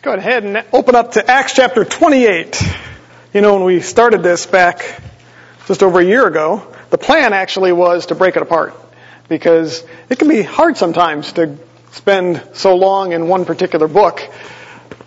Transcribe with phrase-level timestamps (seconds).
[0.00, 2.62] Let's go ahead and open up to Acts chapter 28.
[3.34, 4.98] You know, when we started this back
[5.66, 8.74] just over a year ago, the plan actually was to break it apart
[9.28, 11.58] because it can be hard sometimes to
[11.92, 14.26] spend so long in one particular book.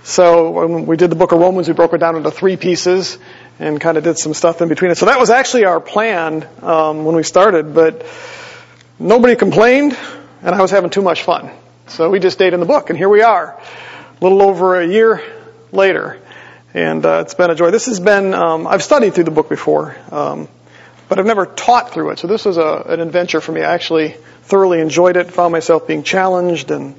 [0.03, 3.17] So when we did the book of Romans, we broke it down into three pieces
[3.57, 4.99] and kind of did some stuff in between it.
[4.99, 8.05] So that was actually our plan um, when we started, but
[8.99, 9.97] nobody complained,
[10.43, 11.49] and I was having too much fun.
[11.87, 13.59] So we just stayed in the book, and here we are,
[14.23, 15.21] little over a year
[15.73, 16.17] later,
[16.73, 17.71] and uh, it's been a joy.
[17.71, 20.47] This has been um, I've studied through the book before, um,
[21.09, 22.19] but I've never taught through it.
[22.19, 23.61] So this was a, an adventure for me.
[23.61, 26.97] I actually thoroughly enjoyed it, found myself being challenged and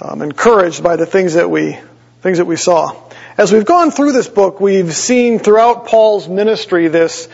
[0.00, 1.78] um, encouraged by the things that we
[2.22, 3.00] things that we saw.
[3.36, 7.28] As we've gone through this book, we've seen throughout Paul's ministry this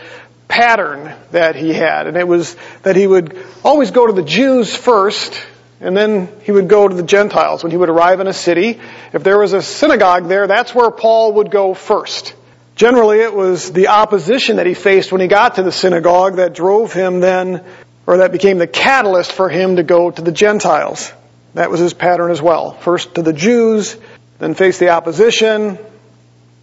[0.47, 4.75] pattern that he had, and it was that he would always go to the Jews
[4.75, 5.33] first,
[5.81, 7.63] and then he would go to the Gentiles.
[7.63, 8.79] When he would arrive in a city,
[9.13, 12.33] if there was a synagogue there, that's where Paul would go first.
[12.75, 16.53] Generally, it was the opposition that he faced when he got to the synagogue that
[16.53, 17.63] drove him then,
[18.05, 21.11] or that became the catalyst for him to go to the Gentiles.
[21.53, 22.73] That was his pattern as well.
[22.73, 23.95] First to the Jews,
[24.39, 25.79] then face the opposition,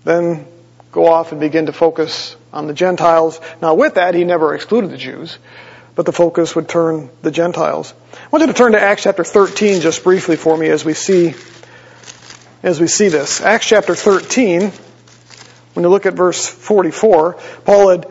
[0.05, 0.47] then
[0.91, 3.41] go off and begin to focus on the Gentiles.
[3.63, 5.39] Now with that, he never excluded the Jews,
[5.95, 7.93] but the focus would turn the Gentiles.
[8.15, 10.95] I want you to turn to Acts chapter 13 just briefly for me as we
[10.95, 11.35] see,
[12.63, 13.41] as we see this.
[13.41, 14.73] Acts chapter 13,
[15.75, 17.35] when you look at verse 44,
[17.65, 18.07] Paul had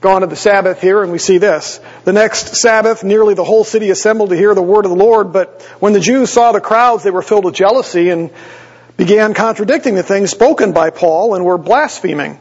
[0.00, 1.80] gone to the Sabbath here and we see this.
[2.04, 5.32] The next Sabbath, nearly the whole city assembled to hear the word of the Lord,
[5.32, 8.30] but when the Jews saw the crowds, they were filled with jealousy and
[8.96, 12.38] began contradicting the things spoken by Paul and were blaspheming.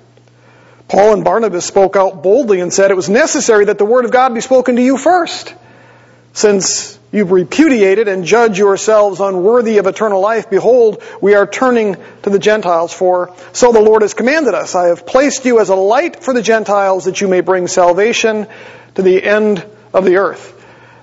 [0.87, 4.11] Paul and Barnabas spoke out boldly and said it was necessary that the word of
[4.11, 5.53] God be spoken to you first.
[6.33, 12.29] Since you've repudiated and judge yourselves unworthy of eternal life, behold, we are turning to
[12.29, 14.75] the Gentiles, for so the Lord has commanded us.
[14.75, 18.47] I have placed you as a light for the Gentiles that you may bring salvation
[18.95, 20.51] to the end of the earth.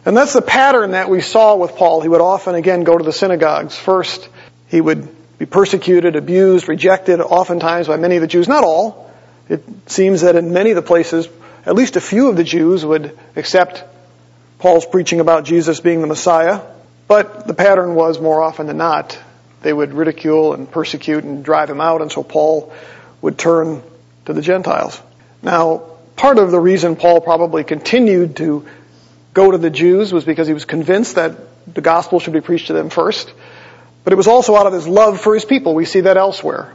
[0.05, 2.03] And that's the pattern that we saw with Paul.
[2.03, 3.77] He would often again go to the synagogues.
[3.77, 4.29] First,
[4.69, 8.49] he would be persecuted, abused, rejected, oftentimes by many of the Jews.
[8.49, 9.12] Not all.
[9.53, 11.29] It seems that in many of the places,
[11.67, 13.85] at least a few of the Jews would accept
[14.59, 16.63] Paul's preaching about Jesus being the Messiah.
[17.07, 19.19] But the pattern was more often than not,
[19.61, 22.73] they would ridicule and persecute and drive him out, and so Paul
[23.21, 23.83] would turn
[24.25, 24.99] to the Gentiles.
[25.43, 25.83] Now,
[26.17, 28.67] part of the reason Paul probably continued to
[29.35, 31.37] go to the Jews was because he was convinced that
[31.75, 33.31] the gospel should be preached to them first.
[34.03, 35.75] But it was also out of his love for his people.
[35.75, 36.75] We see that elsewhere.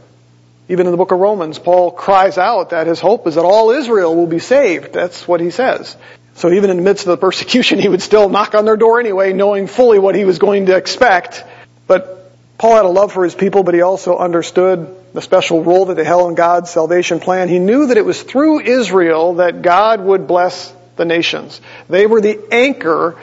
[0.70, 3.72] Even in the book of Romans, Paul cries out that his hope is that all
[3.72, 4.92] Israel will be saved.
[4.92, 5.96] That's what he says.
[6.36, 9.00] So even in the midst of the persecution, he would still knock on their door
[9.00, 11.44] anyway, knowing fully what he was going to expect.
[11.88, 15.86] But Paul had a love for his people, but he also understood the special role
[15.86, 17.48] that they held in God's salvation plan.
[17.48, 21.62] He knew that it was through Israel that God would bless the nations.
[21.90, 23.16] They were the anchor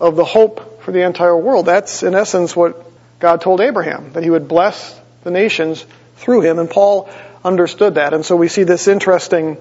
[0.00, 1.66] of the hope for the entire world.
[1.66, 5.84] That's in essence what God told Abraham that he would bless the nations
[6.18, 7.08] through him, and Paul
[7.44, 8.14] understood that.
[8.14, 9.56] And so we see this interesting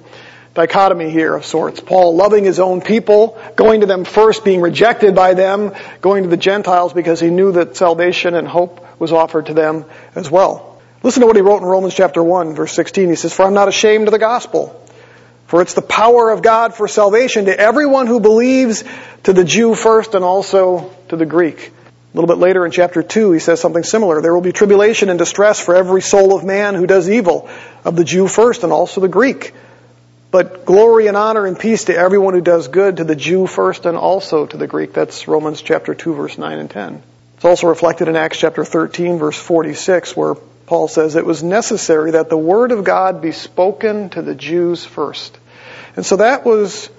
[0.54, 1.80] dichotomy here of sorts.
[1.80, 6.30] Paul loving his own people, going to them first, being rejected by them, going to
[6.30, 9.86] the Gentiles because he knew that salvation and hope was offered to them
[10.16, 10.82] as well.
[11.04, 13.10] Listen to what he wrote in Romans chapter 1 verse 16.
[13.10, 14.84] He says, For I'm not ashamed of the gospel.
[15.46, 18.84] For it's the power of God for salvation to everyone who believes,
[19.24, 21.72] to the Jew first and also to the Greek.
[22.14, 24.22] A little bit later in chapter 2, he says something similar.
[24.22, 27.50] There will be tribulation and distress for every soul of man who does evil,
[27.84, 29.54] of the Jew first and also the Greek.
[30.32, 33.86] But glory and honor and peace to everyone who does good, to the Jew first
[33.86, 34.94] and also to the Greek.
[34.94, 37.04] That's Romans chapter 2 verse 9 and 10.
[37.36, 40.36] It's also reflected in Acts chapter 13 verse 46 where
[40.66, 44.84] Paul says it was necessary that the word of God be spoken to the Jews
[44.84, 45.38] first.
[45.96, 46.90] And so that was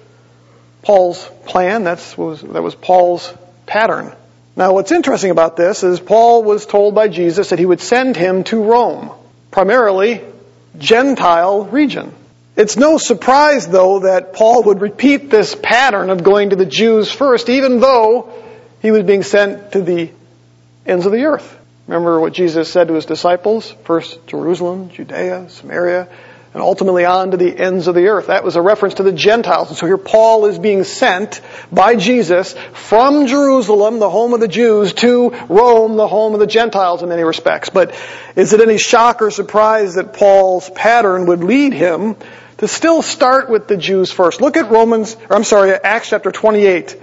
[0.81, 1.83] Paul's plan.
[1.83, 3.31] That's was, that was Paul's
[3.65, 4.15] pattern.
[4.59, 8.17] Now what's interesting about this is Paul was told by Jesus that he would send
[8.17, 9.09] him to Rome,
[9.51, 10.21] primarily
[10.77, 12.13] Gentile region.
[12.57, 17.09] It's no surprise though that Paul would repeat this pattern of going to the Jews
[17.09, 18.33] first, even though
[18.81, 20.11] he was being sent to the
[20.85, 21.57] ends of the earth.
[21.87, 23.73] Remember what Jesus said to his disciples?
[23.85, 26.09] First Jerusalem, Judea, Samaria,
[26.53, 28.27] and ultimately on to the ends of the earth.
[28.27, 29.69] That was a reference to the Gentiles.
[29.69, 31.41] And so here Paul is being sent
[31.71, 36.47] by Jesus from Jerusalem, the home of the Jews, to Rome, the home of the
[36.47, 37.69] Gentiles in many respects.
[37.69, 37.93] But
[38.35, 42.15] is it any shock or surprise that Paul's pattern would lead him
[42.57, 44.41] to still start with the Jews first?
[44.41, 46.99] Look at Romans, or I'm sorry, Acts chapter 28,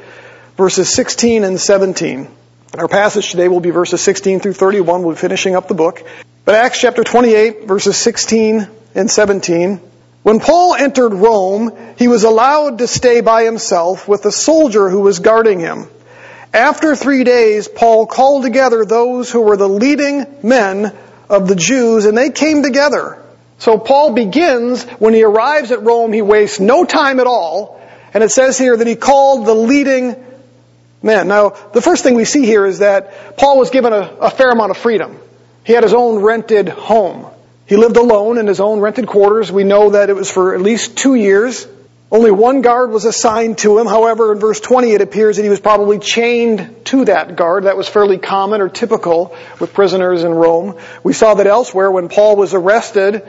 [0.56, 2.28] verses 16 and 17.
[2.76, 5.02] Our passage today will be verses 16 through 31.
[5.02, 6.02] We'll be finishing up the book.
[6.44, 9.80] But Acts chapter 28 verses 16 and 17,
[10.22, 15.02] when Paul entered Rome, he was allowed to stay by himself with a soldier who
[15.02, 15.86] was guarding him.
[16.52, 20.92] After three days, Paul called together those who were the leading men
[21.28, 23.22] of the Jews, and they came together.
[23.58, 27.80] So Paul begins, when he arrives at Rome, he wastes no time at all,
[28.12, 30.16] and it says here that he called the leading
[31.02, 31.28] men.
[31.28, 34.50] Now, the first thing we see here is that Paul was given a, a fair
[34.50, 35.18] amount of freedom.
[35.64, 37.26] He had his own rented home.
[37.66, 39.50] He lived alone in his own rented quarters.
[39.50, 41.66] We know that it was for at least two years.
[42.12, 43.88] Only one guard was assigned to him.
[43.88, 47.64] However, in verse 20 it appears that he was probably chained to that guard.
[47.64, 50.78] That was fairly common or typical with prisoners in Rome.
[51.02, 53.26] We saw that elsewhere when Paul was arrested,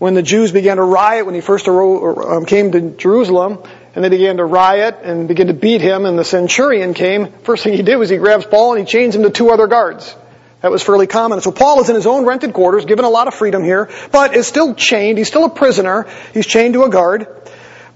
[0.00, 3.62] when the Jews began to riot, when he first um, came to Jerusalem,
[3.94, 7.62] and they began to riot and begin to beat him, and the centurion came, first
[7.62, 10.16] thing he did was he grabs Paul and he chains him to two other guards.
[10.60, 11.40] That was fairly common.
[11.40, 14.36] So Paul is in his own rented quarters, given a lot of freedom here, but
[14.36, 15.16] is still chained.
[15.16, 16.06] He's still a prisoner.
[16.34, 17.26] He's chained to a guard.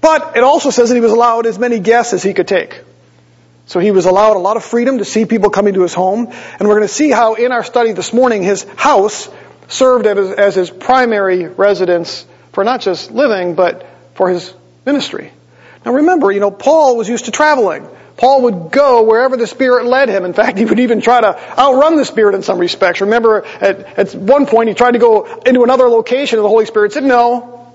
[0.01, 2.81] But it also says that he was allowed as many guests as he could take.
[3.67, 6.27] So he was allowed a lot of freedom to see people coming to his home.
[6.27, 9.29] And we're going to see how in our study this morning his house
[9.67, 14.53] served as his primary residence for not just living, but for his
[14.85, 15.31] ministry.
[15.83, 17.87] Now remember, you know, Paul was used to traveling.
[18.17, 20.23] Paul would go wherever the Spirit led him.
[20.23, 23.01] In fact, he would even try to outrun the Spirit in some respects.
[23.01, 26.65] Remember, at, at one point, he tried to go into another location, and the Holy
[26.65, 27.73] Spirit said no,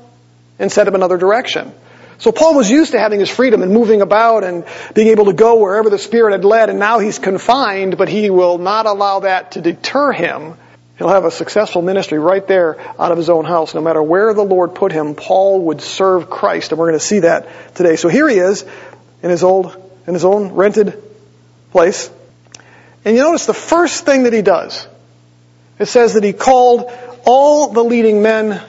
[0.59, 1.73] and sent him another direction.
[2.19, 4.65] So Paul was used to having his freedom and moving about and
[4.95, 8.31] being able to go wherever the Spirit had led, and now he's confined, but he
[8.31, 10.55] will not allow that to deter him.
[10.97, 13.75] He'll have a successful ministry right there out of his own house.
[13.75, 17.05] No matter where the Lord put him, Paul would serve Christ, and we're going to
[17.05, 17.97] see that today.
[17.97, 18.67] So here he is
[19.23, 19.80] in his old
[20.11, 21.01] in his own rented
[21.71, 22.11] place.
[23.05, 24.89] And you notice the first thing that he does,
[25.79, 26.91] it says that he called
[27.25, 28.61] all the leading men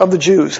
[0.00, 0.58] of the Jews.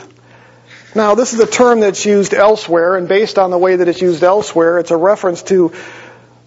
[0.94, 4.00] Now, this is a term that's used elsewhere, and based on the way that it's
[4.00, 5.72] used elsewhere, it's a reference to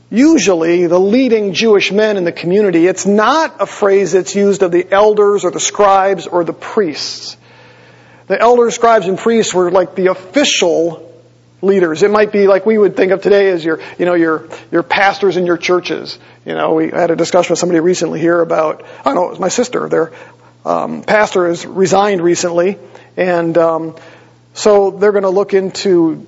[0.09, 2.87] usually the leading Jewish men in the community.
[2.87, 7.35] It's not a phrase that's used of the elders or the scribes or the priests.
[8.27, 11.12] The elders, scribes, and priests were like the official
[11.63, 12.03] leaders.
[12.03, 14.83] It might be like we would think of today as your, you know, your, your
[14.83, 16.19] pastors in your churches.
[16.45, 19.29] You know, we had a discussion with somebody recently here about, I don't know, it
[19.31, 19.87] was my sister.
[19.87, 20.11] Their
[20.65, 22.77] um, pastor has resigned recently,
[23.15, 23.95] and um,
[24.53, 26.27] so they're going to look into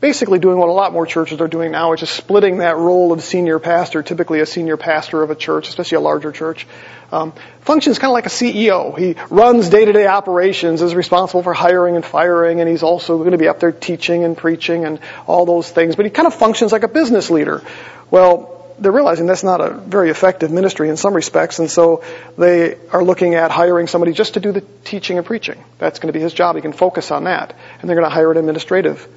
[0.00, 3.12] basically doing what a lot more churches are doing now, which is splitting that role
[3.12, 6.66] of senior pastor, typically a senior pastor of a church, especially a larger church,
[7.10, 8.96] um, functions kind of like a CEO.
[8.96, 13.38] He runs day-to-day operations, is responsible for hiring and firing, and he's also going to
[13.38, 15.96] be up there teaching and preaching and all those things.
[15.96, 17.62] But he kind of functions like a business leader.
[18.10, 22.04] Well, they're realizing that's not a very effective ministry in some respects, and so
[22.36, 25.62] they are looking at hiring somebody just to do the teaching and preaching.
[25.78, 26.54] That's going to be his job.
[26.54, 27.56] He can focus on that.
[27.80, 29.08] And they're going to hire an administrative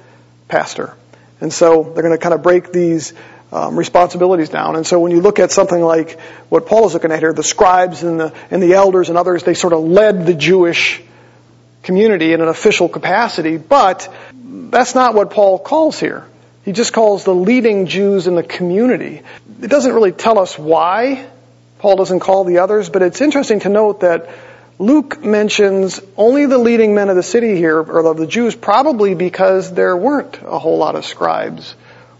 [0.52, 0.94] pastor.
[1.40, 3.14] And so they're going to kind of break these
[3.52, 4.76] um, responsibilities down.
[4.76, 6.20] And so when you look at something like
[6.50, 9.44] what Paul is looking at here, the scribes and the, and the elders and others,
[9.44, 11.02] they sort of led the Jewish
[11.82, 14.14] community in an official capacity, but
[14.44, 16.26] that's not what Paul calls here.
[16.66, 19.22] He just calls the leading Jews in the community.
[19.62, 21.26] It doesn't really tell us why
[21.78, 24.28] Paul doesn't call the others, but it's interesting to note that
[24.82, 29.14] Luke mentions only the leading men of the city here, or of the Jews, probably
[29.14, 31.76] because there weren't a whole lot of scribes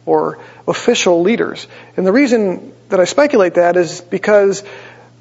[0.06, 0.38] or
[0.68, 1.66] official leaders.
[1.96, 4.62] And the reason that I speculate that is because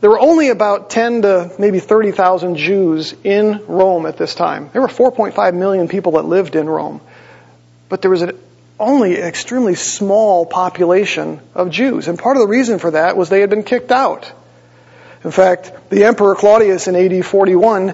[0.01, 4.69] there were only about 10 to maybe 30,000 Jews in Rome at this time.
[4.71, 7.01] There were 4.5 million people that lived in Rome.
[7.89, 8.37] But there was an,
[8.79, 12.07] only an extremely small population of Jews.
[12.07, 14.31] And part of the reason for that was they had been kicked out.
[15.23, 17.93] In fact, the Emperor Claudius in AD 41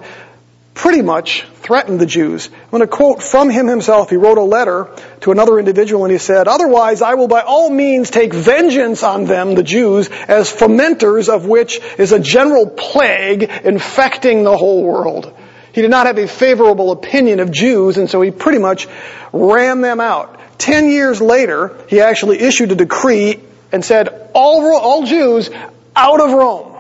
[0.74, 2.50] pretty much threatened the Jews.
[2.54, 4.10] I'm going to quote from him himself.
[4.10, 4.88] He wrote a letter
[5.22, 9.26] to another individual and he said, Otherwise I will by all means take vengeance on
[9.26, 15.34] them, the Jews, as fomenters of which is a general plague infecting the whole world.
[15.74, 18.88] He did not have a favorable opinion of Jews and so he pretty much
[19.34, 20.40] ran them out.
[20.60, 23.42] Ten years later, he actually issued a decree
[23.72, 25.50] and said, all, all Jews
[25.96, 26.77] out of Rome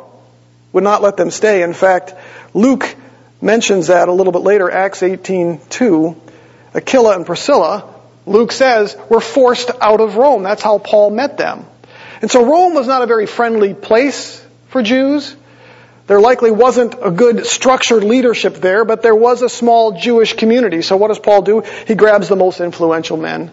[0.77, 1.63] would not let them stay.
[1.63, 2.13] In fact,
[2.53, 2.95] Luke
[3.41, 6.15] mentions that a little bit later, Acts 18:2.
[6.75, 7.83] Aquila and Priscilla,
[8.27, 10.43] Luke says, were forced out of Rome.
[10.43, 11.65] That's how Paul met them.
[12.21, 15.35] And so Rome was not a very friendly place for Jews.
[16.05, 20.83] There likely wasn't a good structured leadership there, but there was a small Jewish community.
[20.83, 21.63] So what does Paul do?
[21.87, 23.49] He grabs the most influential men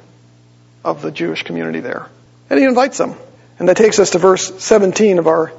[0.84, 2.06] of the Jewish community there.
[2.50, 3.14] And he invites them.
[3.58, 5.52] And that takes us to verse 17 of our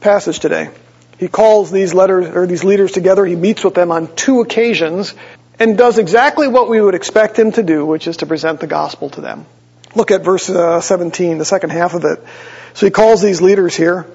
[0.00, 0.68] passage today.
[1.18, 3.26] He calls these letters or these leaders together.
[3.26, 5.14] He meets with them on two occasions
[5.58, 8.66] and does exactly what we would expect him to do, which is to present the
[8.66, 9.44] gospel to them.
[9.94, 12.22] Look at verse uh, 17, the second half of it.
[12.74, 14.06] So he calls these leaders here,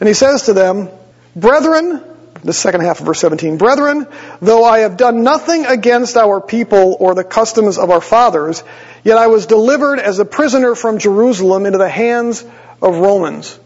[0.00, 0.90] and he says to them,
[1.34, 2.02] Brethren,
[2.44, 4.06] the second half of verse 17, Brethren,
[4.42, 8.62] though I have done nothing against our people or the customs of our fathers,
[9.04, 12.44] yet I was delivered as a prisoner from Jerusalem into the hands
[12.82, 13.58] of Romans.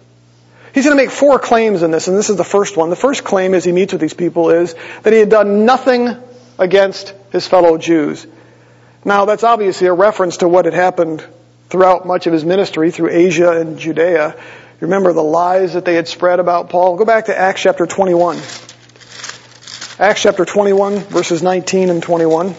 [0.75, 2.89] He's going to make four claims in this, and this is the first one.
[2.89, 6.17] The first claim as he meets with these people is that he had done nothing
[6.59, 8.27] against his fellow Jews.
[9.05, 11.25] Now, that's obviously a reference to what had happened
[11.69, 14.37] throughout much of his ministry through Asia and Judea.
[14.81, 16.97] Remember the lies that they had spread about Paul?
[16.97, 18.37] Go back to Acts chapter 21.
[19.99, 22.55] Acts chapter 21, verses 19 and 21.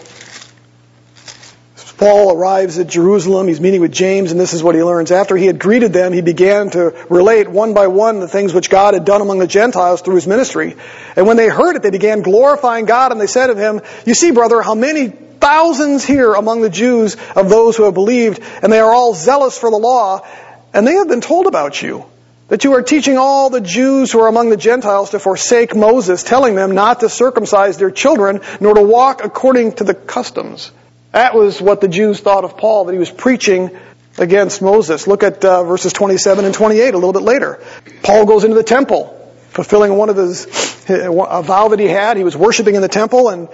[1.96, 3.46] Paul arrives at Jerusalem.
[3.46, 5.12] He's meeting with James, and this is what he learns.
[5.12, 8.68] After he had greeted them, he began to relate one by one the things which
[8.68, 10.74] God had done among the Gentiles through his ministry.
[11.14, 14.14] And when they heard it, they began glorifying God, and they said of him, You
[14.14, 18.72] see, brother, how many thousands here among the Jews of those who have believed, and
[18.72, 20.26] they are all zealous for the law,
[20.72, 22.06] and they have been told about you.
[22.48, 26.24] That you are teaching all the Jews who are among the Gentiles to forsake Moses,
[26.24, 30.70] telling them not to circumcise their children, nor to walk according to the customs
[31.14, 33.70] that was what the Jews thought of Paul, that he was preaching
[34.18, 35.06] against Moses.
[35.06, 37.62] Look at uh, verses 27 and 28 a little bit later.
[38.02, 40.44] Paul goes into the temple, fulfilling one of his,
[40.88, 42.16] a vow that he had.
[42.16, 43.48] He was worshiping in the temple, and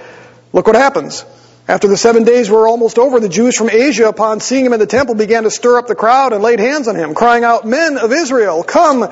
[0.55, 1.26] look what happens.
[1.69, 4.81] After the seven days were almost over, the Jews from Asia, upon seeing him in
[4.81, 7.67] the temple, began to stir up the crowd and laid hands on him, crying out,
[7.67, 9.07] Men of Israel, come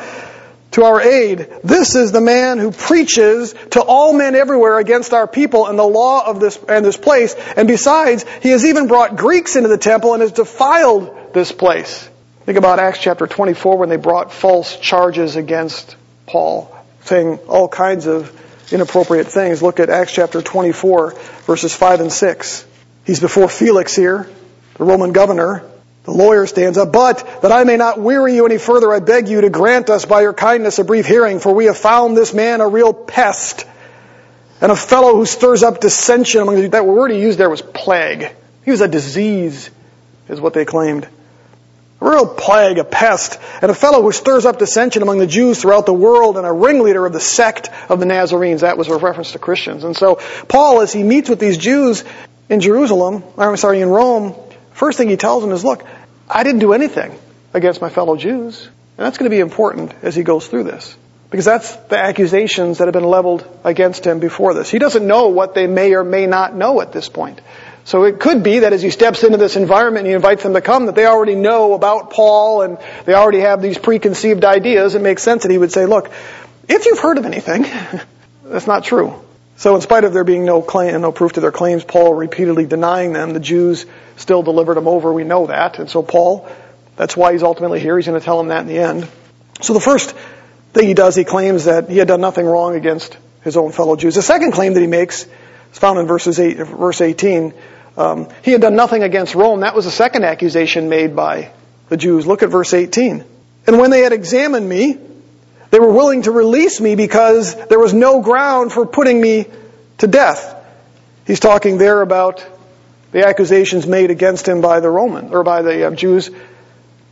[0.72, 1.48] to our aid.
[1.64, 5.84] This is the man who preaches to all men everywhere against our people and the
[5.84, 7.34] law of this and this place.
[7.56, 12.08] And besides, he has even brought Greeks into the temple and has defiled this place.
[12.44, 15.96] Think about Acts chapter 24 when they brought false charges against
[16.26, 18.34] Paul, saying all kinds of
[18.72, 19.62] inappropriate things.
[19.62, 21.12] Look at Acts chapter 24
[21.46, 22.66] verses 5 and 6.
[23.04, 24.28] He's before Felix here,
[24.74, 25.64] the Roman governor,
[26.08, 29.28] the lawyer stands up, but that I may not weary you any further, I beg
[29.28, 32.32] you to grant us by your kindness a brief hearing, for we have found this
[32.32, 33.66] man a real pest
[34.60, 37.62] and a fellow who stirs up dissension among the That word he used there was
[37.62, 38.34] plague.
[38.64, 39.70] He was a disease,
[40.28, 41.06] is what they claimed.
[42.00, 45.60] A real plague, a pest, and a fellow who stirs up dissension among the Jews
[45.60, 48.62] throughout the world and a ringleader of the sect of the Nazarenes.
[48.62, 49.84] That was a reference to Christians.
[49.84, 50.16] And so
[50.48, 52.04] Paul, as he meets with these Jews
[52.48, 54.34] in Jerusalem, I'm sorry, in Rome,
[54.72, 55.84] first thing he tells them is, look,
[56.30, 57.18] I didn't do anything
[57.54, 58.68] against my fellow Jews.
[58.98, 60.96] And that's going to be important as he goes through this.
[61.30, 64.70] Because that's the accusations that have been leveled against him before this.
[64.70, 67.40] He doesn't know what they may or may not know at this point.
[67.84, 70.54] So it could be that as he steps into this environment and he invites them
[70.54, 74.94] to come, that they already know about Paul and they already have these preconceived ideas.
[74.94, 76.10] It makes sense that he would say, look,
[76.68, 77.62] if you've heard of anything,
[78.44, 79.22] that's not true.
[79.58, 82.64] So in spite of there being no claim, no proof to their claims, Paul repeatedly
[82.64, 83.86] denying them, the Jews
[84.16, 85.12] still delivered them over.
[85.12, 85.80] We know that.
[85.80, 86.48] And so Paul,
[86.94, 87.96] that's why he's ultimately here.
[87.96, 89.08] He's going to tell them that in the end.
[89.60, 90.14] So the first
[90.74, 93.96] thing he does, he claims that he had done nothing wrong against his own fellow
[93.96, 94.14] Jews.
[94.14, 97.52] The second claim that he makes is found in verses eight, verse 18.
[97.96, 99.60] Um, he had done nothing against Rome.
[99.60, 101.50] That was the second accusation made by
[101.88, 102.28] the Jews.
[102.28, 103.24] Look at verse 18.
[103.66, 104.98] And when they had examined me,
[105.70, 109.46] they were willing to release me because there was no ground for putting me
[109.98, 110.54] to death.
[111.26, 112.44] He's talking there about
[113.12, 116.30] the accusations made against him by the Roman, or by the uh, Jews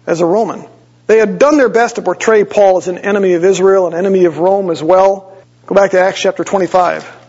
[0.06, 0.66] as a Roman.
[1.06, 4.24] They had done their best to portray Paul as an enemy of Israel, an enemy
[4.24, 5.36] of Rome as well.
[5.66, 7.24] Go back to Acts chapter 25.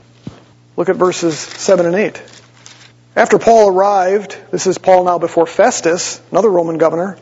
[0.75, 2.22] Look at verses 7 and 8.
[3.15, 7.17] After Paul arrived, this is Paul now before Festus, another Roman governor,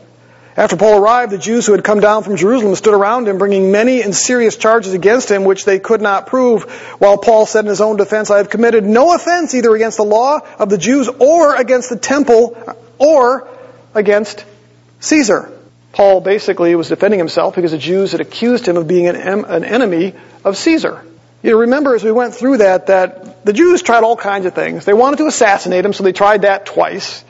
[0.56, 3.72] after Paul arrived, the Jews who had come down from Jerusalem stood around him, bringing
[3.72, 6.64] many and serious charges against him, which they could not prove.
[6.98, 10.04] While Paul said in his own defense, I have committed no offense either against the
[10.04, 12.56] law of the Jews or against the temple
[12.98, 13.48] or
[13.94, 14.46] against
[15.00, 15.52] Caesar.
[15.92, 19.64] Paul basically was defending himself because the Jews had accused him of being an, an
[19.64, 21.04] enemy of Caesar.
[21.42, 24.84] You remember as we went through that, that the Jews tried all kinds of things.
[24.84, 27.24] They wanted to assassinate him, so they tried that twice.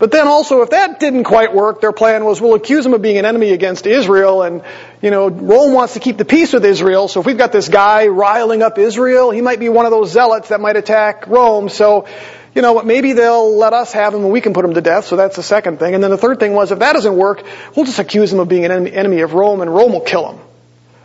[0.00, 3.02] But then also, if that didn't quite work, their plan was we'll accuse him of
[3.02, 4.62] being an enemy against Israel, and
[5.02, 7.06] you know Rome wants to keep the peace with Israel.
[7.06, 10.10] So if we've got this guy riling up Israel, he might be one of those
[10.10, 11.68] zealots that might attack Rome.
[11.68, 12.08] So
[12.54, 15.04] you know, maybe they'll let us have him and we can put him to death.
[15.04, 15.94] So that's the second thing.
[15.94, 17.44] And then the third thing was, if that doesn't work,
[17.76, 20.40] we'll just accuse him of being an enemy of Rome, and Rome will kill him.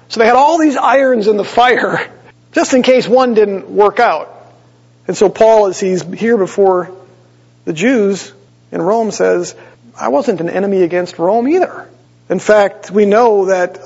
[0.07, 2.09] So they had all these irons in the fire,
[2.53, 4.31] just in case one didn't work out.
[5.05, 6.91] And so Paul, as he's here before
[7.65, 8.33] the Jews,
[8.71, 9.55] in Rome says,
[9.99, 11.89] I wasn't an enemy against Rome either.
[12.29, 13.79] In fact, we know that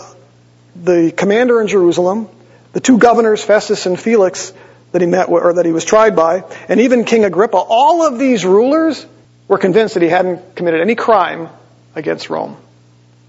[0.76, 2.30] the commander in Jerusalem,
[2.72, 4.54] The two governors, Festus and Felix,
[4.92, 8.06] that he met with, or that he was tried by, and even King Agrippa, all
[8.06, 9.06] of these rulers
[9.48, 11.50] were convinced that he hadn't committed any crime
[11.96, 12.58] against Rome.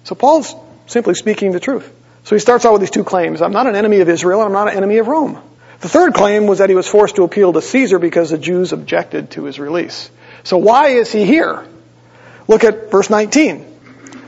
[0.04, 0.54] So Paul's
[0.86, 1.90] simply speaking the truth.
[2.24, 3.40] So he starts out with these two claims.
[3.40, 5.40] I'm not an enemy of Israel, and I'm not an enemy of Rome.
[5.80, 8.74] The third claim was that he was forced to appeal to Caesar because the Jews
[8.74, 10.10] objected to his release.
[10.44, 11.66] So why is he here?
[12.48, 13.66] Look at verse 19.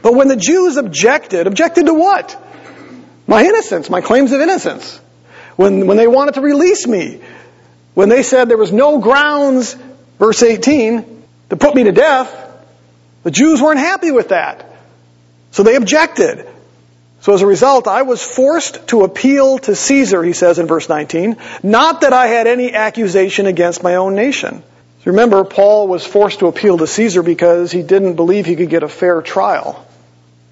[0.02, 2.36] But when the Jews objected, objected to what?
[3.26, 5.00] My innocence, my claims of innocence.
[5.56, 7.20] When, when they wanted to release me,
[7.94, 9.76] when they said there was no grounds,
[10.18, 12.38] verse 18, to put me to death,
[13.22, 14.68] the Jews weren't happy with that.
[15.52, 16.48] So they objected.
[17.20, 20.88] So as a result, I was forced to appeal to Caesar, he says in verse
[20.88, 24.64] 19, not that I had any accusation against my own nation.
[25.04, 28.82] Remember, Paul was forced to appeal to Caesar because he didn't believe he could get
[28.82, 29.84] a fair trial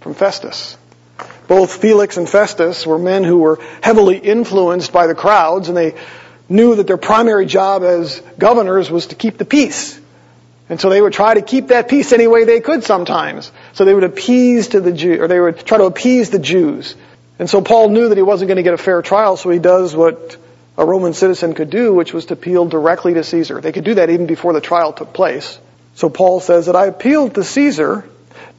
[0.00, 0.76] from Festus.
[1.46, 5.94] Both Felix and Festus were men who were heavily influenced by the crowds and they
[6.48, 10.00] knew that their primary job as governors was to keep the peace.
[10.68, 13.50] And so they would try to keep that peace any way they could sometimes.
[13.72, 16.94] So they would appease to the Jew, or they would try to appease the Jews.
[17.40, 19.58] And so Paul knew that he wasn't going to get a fair trial, so he
[19.58, 20.36] does what
[20.80, 23.60] a Roman citizen could do, which was to appeal directly to Caesar.
[23.60, 25.58] They could do that even before the trial took place.
[25.94, 28.08] So Paul says that I appealed to Caesar,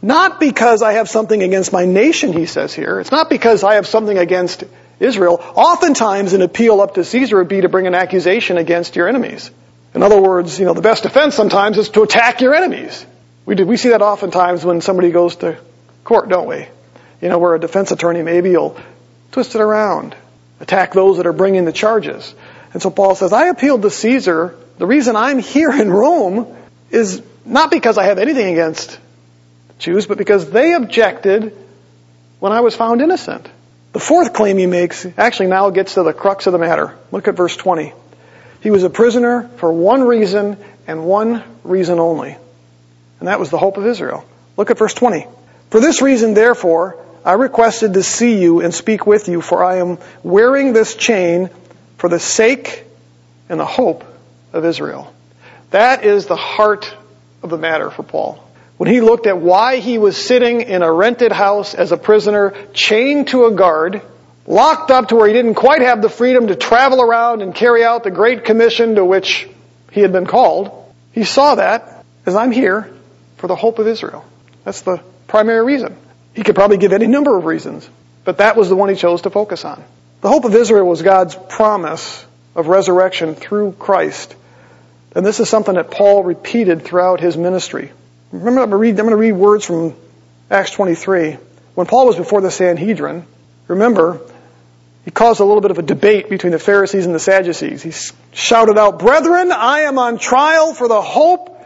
[0.04, 3.00] not because I have something against my nation, he says here.
[3.00, 4.64] It's not because I have something against
[5.00, 5.44] Israel.
[5.56, 9.50] Oftentimes an appeal up to Caesar would be to bring an accusation against your enemies.
[9.96, 13.04] In other words, you know, the best defense sometimes is to attack your enemies.
[13.48, 15.58] We do, we see that oftentimes when somebody goes to
[16.04, 16.68] court, don't we?
[17.20, 18.80] You know, where a defense attorney maybe will
[19.32, 20.16] twist it around,
[20.62, 22.34] attack those that are bringing the charges.
[22.74, 24.56] And so Paul says, I appealed to Caesar.
[24.78, 26.56] The reason I'm here in Rome
[26.90, 28.98] is not because I have anything against
[29.80, 31.58] Jews, but because they objected
[32.40, 33.50] when I was found innocent.
[33.94, 36.98] The fourth claim he makes actually now gets to the crux of the matter.
[37.12, 37.94] Look at verse 20.
[38.62, 42.38] He was a prisoner for one reason and one reason only.
[43.20, 44.24] And that was the hope of Israel.
[44.56, 45.28] Look at verse 20.
[45.70, 49.78] For this reason, therefore, I requested to see you and speak with you, for I
[49.78, 51.50] am wearing this chain
[51.98, 52.84] for the sake
[53.48, 54.04] and the hope
[54.54, 55.14] of Israel.
[55.70, 56.94] That is the heart
[57.44, 58.44] of the matter for Paul.
[58.78, 62.56] When he looked at why he was sitting in a rented house as a prisoner,
[62.74, 64.02] chained to a guard,
[64.48, 67.84] locked up to where he didn't quite have the freedom to travel around and carry
[67.84, 69.48] out the great commission to which
[69.92, 70.72] he had been called.
[71.12, 72.92] He saw that as I'm here
[73.38, 74.26] for the hope of Israel.
[74.64, 75.96] That's the primary reason.
[76.34, 77.90] He could probably give any number of reasons,
[78.24, 79.84] but that was the one he chose to focus on.
[80.22, 84.36] The hope of Israel was God's promise of resurrection through Christ.
[85.16, 87.92] And this is something that Paul repeated throughout his ministry.
[88.32, 89.96] Remember, I'm going to read, words from
[90.50, 91.38] Acts 23.
[91.76, 93.26] When Paul was before the Sanhedrin,
[93.68, 94.22] remember,
[95.04, 97.82] he caused a little bit of a debate between the Pharisees and the Sadducees.
[97.82, 97.92] He
[98.34, 101.58] shouted out, Brethren, I am on trial for the hope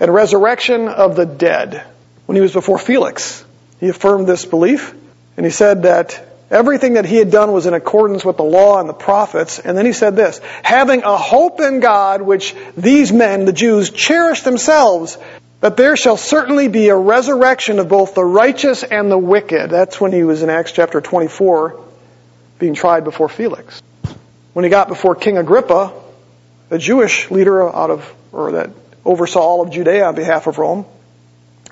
[0.00, 1.84] and resurrection of the dead.
[2.26, 3.44] When he was before Felix,
[3.80, 4.94] he affirmed this belief,
[5.36, 8.78] and he said that everything that he had done was in accordance with the law
[8.78, 9.58] and the prophets.
[9.58, 13.90] And then he said this, having a hope in God which these men, the Jews,
[13.90, 15.16] cherish themselves,
[15.60, 19.70] that there shall certainly be a resurrection of both the righteous and the wicked.
[19.70, 21.80] That's when he was in Acts chapter 24
[22.58, 23.82] being tried before Felix.
[24.52, 25.92] When he got before King Agrippa,
[26.70, 28.70] a Jewish leader out of, or that
[29.04, 30.84] oversaw all of Judea on behalf of Rome,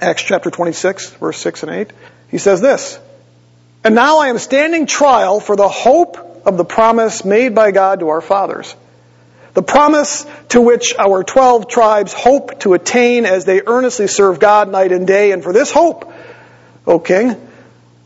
[0.00, 1.92] Acts chapter 26, verse 6 and 8,
[2.30, 2.98] he says this,
[3.84, 8.00] And now I am standing trial for the hope of the promise made by God
[8.00, 8.74] to our fathers.
[9.54, 14.70] The promise to which our 12 tribes hope to attain as they earnestly serve God
[14.70, 15.32] night and day.
[15.32, 16.12] And for this hope,
[16.86, 17.34] O king,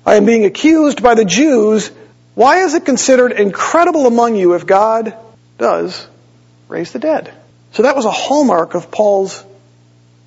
[0.06, 1.90] I am being accused by the Jews
[2.34, 5.14] why is it considered incredible among you if God
[5.58, 6.06] does
[6.68, 7.32] raise the dead?
[7.72, 9.44] So that was a hallmark of Paul's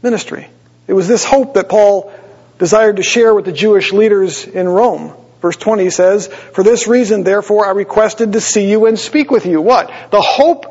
[0.04, 0.48] ministry.
[0.88, 2.14] It was this hope that Paul
[2.60, 5.14] desired to share with the Jewish leaders in Rome.
[5.42, 9.46] Verse 20 says, For this reason, therefore, I requested to see you and speak with
[9.46, 9.62] you.
[9.62, 9.92] What?
[10.12, 10.66] The hope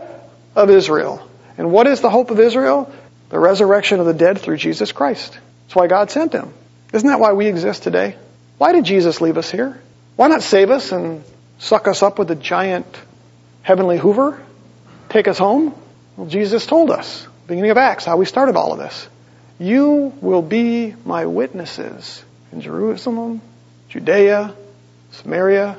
[0.56, 1.28] of Israel.
[1.58, 2.92] And what is the hope of Israel?
[3.30, 5.38] The resurrection of the dead through Jesus Christ.
[5.64, 6.52] That's why God sent him.
[6.92, 8.16] Isn't that why we exist today?
[8.58, 9.80] Why did Jesus leave us here?
[10.16, 11.24] Why not save us and
[11.58, 12.86] suck us up with a giant
[13.62, 14.40] heavenly hoover?
[15.08, 15.74] Take us home?
[16.16, 19.08] Well, Jesus told us, beginning of Acts, how we started all of this.
[19.58, 23.40] You will be my witnesses in Jerusalem,
[23.88, 24.54] Judea,
[25.12, 25.76] Samaria,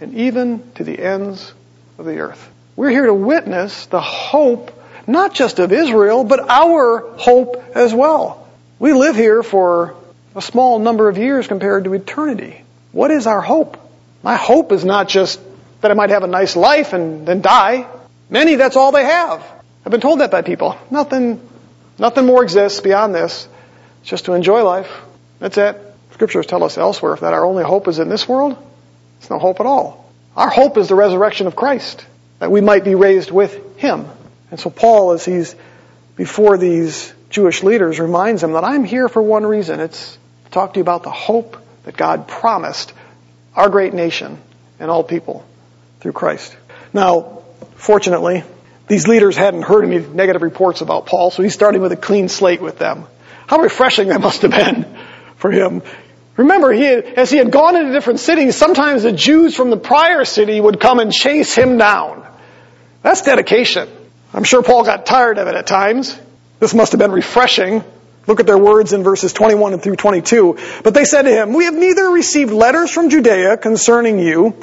[0.00, 1.52] and even to the ends
[1.98, 2.50] of the earth.
[2.74, 4.72] We're here to witness the hope,
[5.06, 8.48] not just of Israel, but our hope as well.
[8.78, 9.94] We live here for
[10.34, 12.62] a small number of years compared to eternity.
[12.92, 13.78] What is our hope?
[14.22, 15.40] My hope is not just
[15.82, 17.86] that I might have a nice life and then die.
[18.30, 19.44] Many, that's all they have.
[19.84, 20.78] I've been told that by people.
[20.90, 21.46] Nothing,
[22.02, 23.48] nothing more exists beyond this.
[24.00, 24.90] It's just to enjoy life.
[25.38, 25.80] That's it.
[26.12, 28.58] Scriptures tell us elsewhere that our only hope is in this world.
[29.18, 30.12] It's no hope at all.
[30.36, 32.04] Our hope is the resurrection of Christ,
[32.40, 34.06] that we might be raised with Him.
[34.50, 35.54] And so Paul, as he's
[36.16, 39.80] before these Jewish leaders, reminds them that I'm here for one reason.
[39.80, 42.92] It's to talk to you about the hope that God promised
[43.54, 44.38] our great nation
[44.78, 45.46] and all people
[46.00, 46.54] through Christ.
[46.92, 47.42] Now,
[47.76, 48.44] fortunately,
[48.88, 52.28] these leaders hadn't heard any negative reports about Paul, so he's starting with a clean
[52.28, 53.04] slate with them.
[53.46, 54.98] How refreshing that must have been
[55.36, 55.82] for him.
[56.36, 60.24] Remember, he as he had gone into different cities, sometimes the Jews from the prior
[60.24, 62.26] city would come and chase him down.
[63.02, 63.88] That's dedication.
[64.32, 66.18] I'm sure Paul got tired of it at times.
[66.58, 67.84] This must have been refreshing.
[68.26, 70.58] Look at their words in verses 21 and through 22.
[70.84, 74.56] But they said to him, We have neither received letters from Judea concerning you,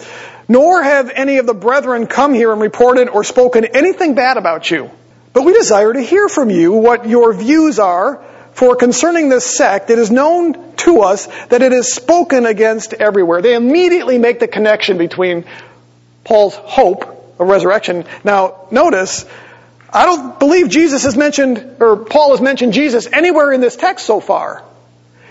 [0.49, 4.69] nor have any of the brethren come here and reported or spoken anything bad about
[4.69, 4.91] you.
[5.31, 8.21] But we desire to hear from you what your views are
[8.59, 13.41] for concerning this sect, it is known to us that it is spoken against everywhere.
[13.41, 15.45] They immediately make the connection between
[16.25, 17.03] Paul's hope
[17.39, 18.03] of resurrection.
[18.25, 19.25] Now, notice,
[19.93, 24.05] I don't believe Jesus is mentioned, or Paul has mentioned Jesus anywhere in this text
[24.05, 24.62] so far.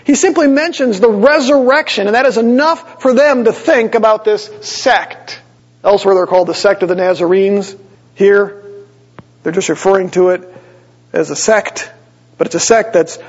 [0.09, 4.49] He simply mentions the resurrection, and that is enough for them to think about this
[4.61, 5.39] sect.
[5.83, 7.75] Elsewhere they're called the sect of the Nazarenes.
[8.15, 8.63] Here,
[9.43, 10.51] they're just referring to it
[11.13, 11.91] as a sect
[12.39, 13.19] but it's a sect that's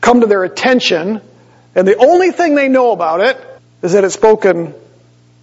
[0.00, 1.20] come to their attention,
[1.76, 3.36] and the only thing they know about it
[3.82, 4.74] is that it's spoken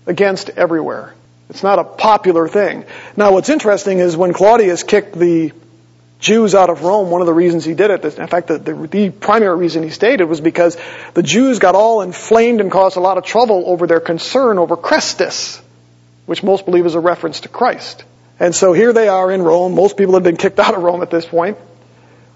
[0.08, 1.14] against everywhere.
[1.50, 2.84] It's not a popular thing.
[3.16, 5.54] Now, what's interesting is when Claudius kicked the
[6.20, 8.74] Jews out of Rome, one of the reasons he did it, in fact, the, the,
[8.74, 10.78] the, primary reason he stated was because
[11.14, 14.78] the Jews got all inflamed and caused a lot of trouble over their concern over
[14.78, 15.62] Christus,
[16.26, 18.04] which most believe is a reference to Christ.
[18.40, 19.76] And so here they are in Rome.
[19.76, 21.58] Most people have been kicked out of Rome at this point.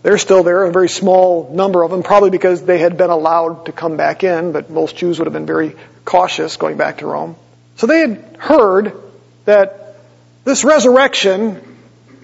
[0.02, 3.65] They're still there, a very small number of them, probably because they had been allowed
[3.65, 7.08] to come back in, but most Jews would have been very cautious going back to
[7.08, 7.36] Rome.
[7.76, 8.94] So they had heard
[9.46, 9.96] that
[10.46, 11.62] this resurrection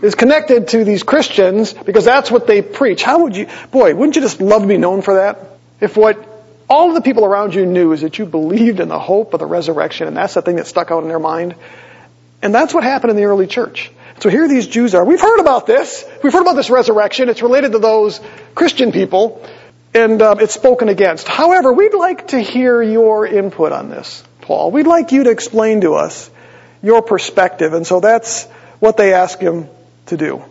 [0.02, 3.04] is connected to these Christians because that's what they preach.
[3.04, 5.40] How would you, boy, wouldn't you just love to be known for that?
[5.80, 6.34] If what
[6.70, 9.40] all of the people around you knew is that you believed in the hope of
[9.40, 11.56] the resurrection and that's the thing that stuck out in their mind.
[12.42, 13.92] And that's what happened in the early church.
[14.20, 15.04] So here these Jews are.
[15.04, 16.06] We've heard about this.
[16.24, 17.30] We've heard about this resurrection.
[17.30, 18.22] It's related to those
[18.54, 19.46] Christian people,
[19.94, 21.28] and uh, it's spoken against.
[21.28, 24.72] However, we'd like to hear your input on this, Paul.
[24.72, 26.30] We'd like you to explain to us
[26.82, 28.46] your perspective, and so that's
[28.80, 29.68] what they ask him
[30.08, 30.44] to do.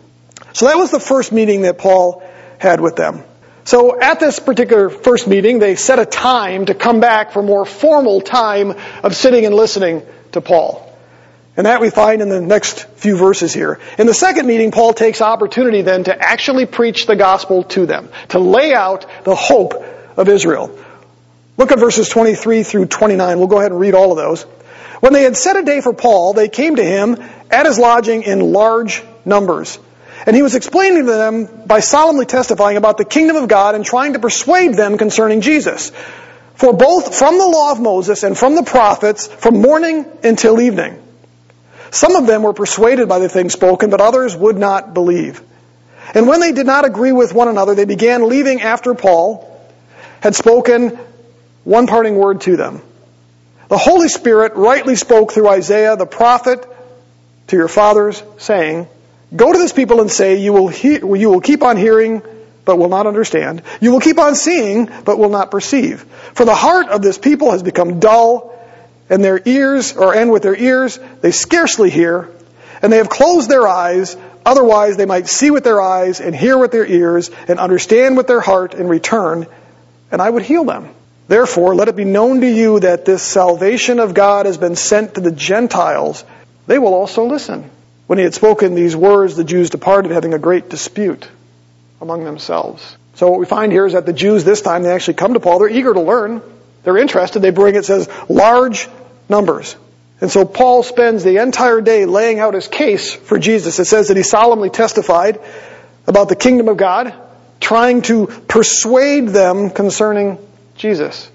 [0.53, 2.23] So that was the first meeting that Paul
[2.59, 3.23] had with them.
[3.65, 7.65] So at this particular first meeting, they set a time to come back for more
[7.65, 10.81] formal time of sitting and listening to Paul.
[11.57, 13.79] And that we find in the next few verses here.
[13.97, 18.09] In the second meeting, Paul takes opportunity then to actually preach the gospel to them,
[18.29, 19.73] to lay out the hope
[20.17, 20.77] of Israel.
[21.57, 23.37] Look at verses 23 through 29.
[23.39, 24.43] We'll go ahead and read all of those.
[24.99, 27.17] When they had set a day for Paul, they came to him
[27.49, 29.79] at his lodging in large numbers.
[30.25, 33.85] And he was explaining to them by solemnly testifying about the kingdom of God and
[33.85, 35.91] trying to persuade them concerning Jesus.
[36.55, 41.01] For both from the law of Moses and from the prophets, from morning until evening,
[41.91, 45.41] some of them were persuaded by the things spoken, but others would not believe.
[46.13, 49.51] And when they did not agree with one another, they began leaving after Paul
[50.21, 50.97] had spoken
[51.63, 52.81] one parting word to them.
[53.67, 56.65] The Holy Spirit rightly spoke through Isaiah the prophet
[57.47, 58.87] to your fathers, saying,
[59.35, 62.21] Go to this people and say, you will, he- you will keep on hearing,
[62.63, 63.61] but will not understand.
[63.79, 66.01] You will keep on seeing, but will not perceive.
[66.33, 68.53] For the heart of this people has become dull,
[69.09, 72.29] and their ears, or and with their ears, they scarcely hear,
[72.81, 76.57] and they have closed their eyes, otherwise they might see with their eyes, and hear
[76.57, 79.45] with their ears, and understand with their heart, and return,
[80.11, 80.89] and I would heal them.
[81.27, 85.15] Therefore, let it be known to you that this salvation of God has been sent
[85.15, 86.23] to the Gentiles.
[86.67, 87.69] They will also listen.
[88.07, 91.27] When he had spoken these words, the Jews departed, having a great dispute
[92.01, 92.97] among themselves.
[93.15, 95.39] So what we find here is that the Jews this time, they actually come to
[95.39, 95.59] Paul.
[95.59, 96.41] They're eager to learn.
[96.83, 97.39] They're interested.
[97.39, 98.87] They bring, it says, large
[99.27, 99.75] numbers.
[100.21, 103.79] And so Paul spends the entire day laying out his case for Jesus.
[103.79, 105.39] It says that he solemnly testified
[106.07, 107.13] about the kingdom of God,
[107.59, 110.37] trying to persuade them concerning
[110.77, 111.29] Jesus.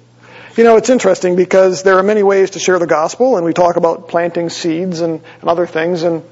[0.57, 3.53] You know, it's interesting because there are many ways to share the gospel, and we
[3.53, 6.03] talk about planting seeds and, and other things.
[6.03, 6.23] And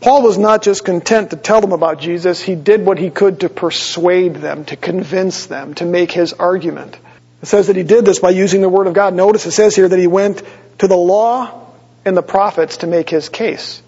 [0.00, 3.40] Paul was not just content to tell them about Jesus, he did what he could
[3.40, 6.96] to persuade them, to convince them, to make his argument.
[7.42, 9.14] It says that he did this by using the Word of God.
[9.14, 10.42] Notice it says here that he went
[10.78, 11.66] to the law
[12.04, 13.82] and the prophets to make his case.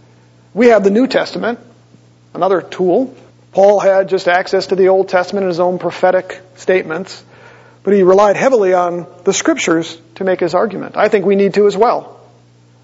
[0.55, 1.61] We have the New Testament,
[2.35, 3.15] another tool.
[3.53, 7.23] Paul had just access to the Old Testament and his own prophetic statements,
[7.83, 10.97] but he relied heavily on the scriptures to make his argument.
[10.97, 12.18] I think we need to as well.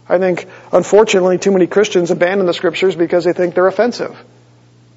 [0.09, 4.17] I think, unfortunately, too many Christians abandon the scriptures because they think they're offensive.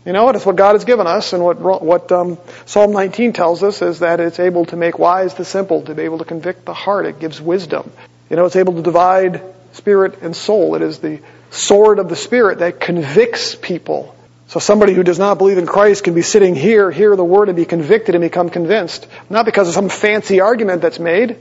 [0.05, 3.61] You know, it's what God has given us, and what what um, Psalm 19 tells
[3.61, 6.63] us is that it's able to make wise the simple, to be able to convict
[6.65, 7.05] the heart.
[7.05, 7.91] It gives wisdom.
[8.29, 9.41] You know, it's able to divide
[9.73, 10.75] spirit and soul.
[10.75, 11.19] It is the
[11.51, 14.15] sword of the spirit that convicts people.
[14.47, 17.49] So somebody who does not believe in Christ can be sitting here, hear the word,
[17.49, 21.37] and be convicted and become convinced, not because of some fancy argument that's made,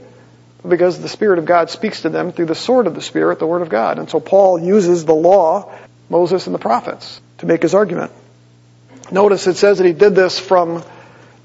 [0.69, 3.47] because the Spirit of God speaks to them through the sword of the Spirit, the
[3.47, 3.99] Word of God.
[3.99, 5.73] And so Paul uses the law,
[6.09, 8.11] Moses, and the prophets to make his argument.
[9.11, 10.83] Notice it says that he did this from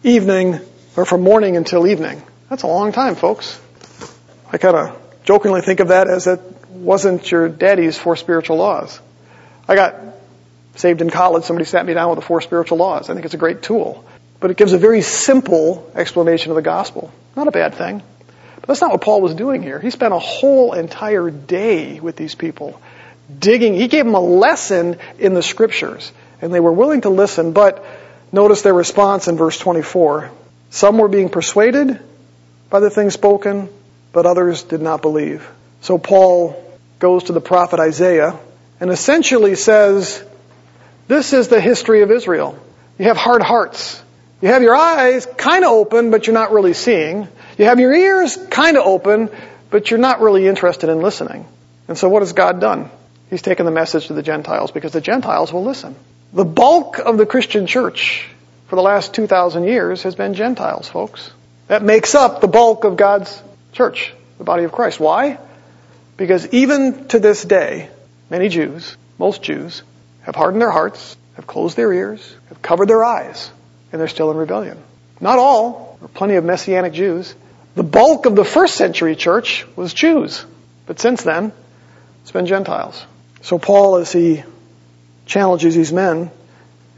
[0.03, 0.61] evening,
[0.97, 2.23] or from morning until evening.
[2.51, 3.61] That's a long time, folks.
[4.51, 9.01] I kind of jokingly think of that as it wasn't your daddy's four spiritual laws.
[9.69, 9.95] I got
[10.77, 11.45] saved in college.
[11.45, 13.09] Somebody sat me down with the four spiritual laws.
[13.09, 14.05] I think it's a great tool.
[14.41, 17.13] But it gives a very simple explanation of the gospel.
[17.37, 18.03] Not a bad thing.
[18.63, 19.81] But that's not what Paul was doing here.
[19.81, 22.81] He spent a whole entire day with these people,
[23.37, 23.75] digging.
[23.75, 27.85] He gave them a lesson in the scriptures and they were willing to listen, but
[28.31, 30.31] notice their response in verse 24.
[30.71, 32.01] Some were being persuaded
[32.71, 33.69] by the things spoken,
[34.13, 35.49] but others did not believe.
[35.81, 36.65] So Paul
[37.01, 38.39] goes to the prophet Isaiah
[38.79, 40.23] and essentially says,
[41.09, 42.57] this is the history of Israel.
[42.97, 44.01] You have hard hearts.
[44.41, 47.27] You have your eyes kind of open, but you're not really seeing.
[47.63, 49.31] You have your ears kind of open,
[49.71, 51.47] but you're not really interested in listening.
[51.87, 52.91] And so what has God done?
[53.31, 55.95] He's taken the message to the Gentiles because the Gentiles will listen.
[56.33, 58.29] The bulk of the Christian church
[58.67, 61.31] for the last 2,000 years has been Gentiles, folks.
[61.69, 63.41] That makes up the bulk of God's
[63.73, 64.99] church, the body of Christ.
[64.99, 65.39] Why?
[66.17, 67.91] Because even to this day,
[68.29, 69.85] many Jews, most Jews,
[70.23, 73.53] have hardened their hearts, have closed their ears, have covered their eyes,
[73.93, 74.83] and they're still in rebellion.
[75.21, 75.97] Not all.
[76.01, 77.37] There are plenty of Messianic Jews.
[77.75, 80.45] The bulk of the first century church was Jews.
[80.87, 81.53] But since then,
[82.23, 83.05] it's been Gentiles.
[83.41, 84.45] So Paul, as he
[85.27, 86.31] challenges these men,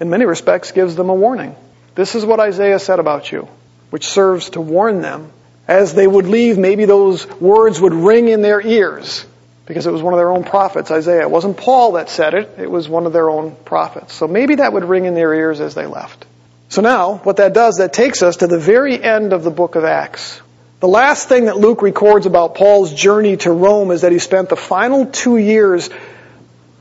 [0.01, 1.55] in many respects gives them a warning.
[1.95, 3.49] This is what Isaiah said about you,
[3.91, 5.31] which serves to warn them.
[5.69, 9.25] As they would leave, maybe those words would ring in their ears
[9.67, 11.23] because it was one of their own prophets, Isaiah.
[11.23, 14.13] It wasn't Paul that said it, it was one of their own prophets.
[14.13, 16.27] So maybe that would ring in their ears as they left.
[16.69, 19.77] So now, what that does, that takes us to the very end of the book
[19.77, 20.41] of Acts.
[20.81, 24.49] The last thing that Luke records about Paul's journey to Rome is that he spent
[24.49, 25.89] the final two years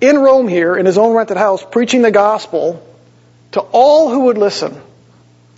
[0.01, 2.85] in Rome here, in his own rented house, preaching the gospel
[3.53, 4.79] to all who would listen.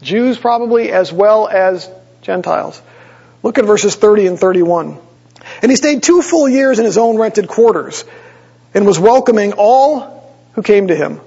[0.01, 1.89] Jews probably as well as
[2.21, 2.81] Gentiles.
[3.41, 4.99] Look at verses 30 and 31.
[5.61, 8.03] And he stayed two full years in his own rented quarters
[8.73, 11.21] and was welcoming all who came to him,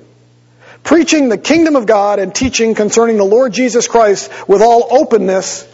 [0.84, 5.66] preaching the kingdom of God and teaching concerning the Lord Jesus Christ with all openness,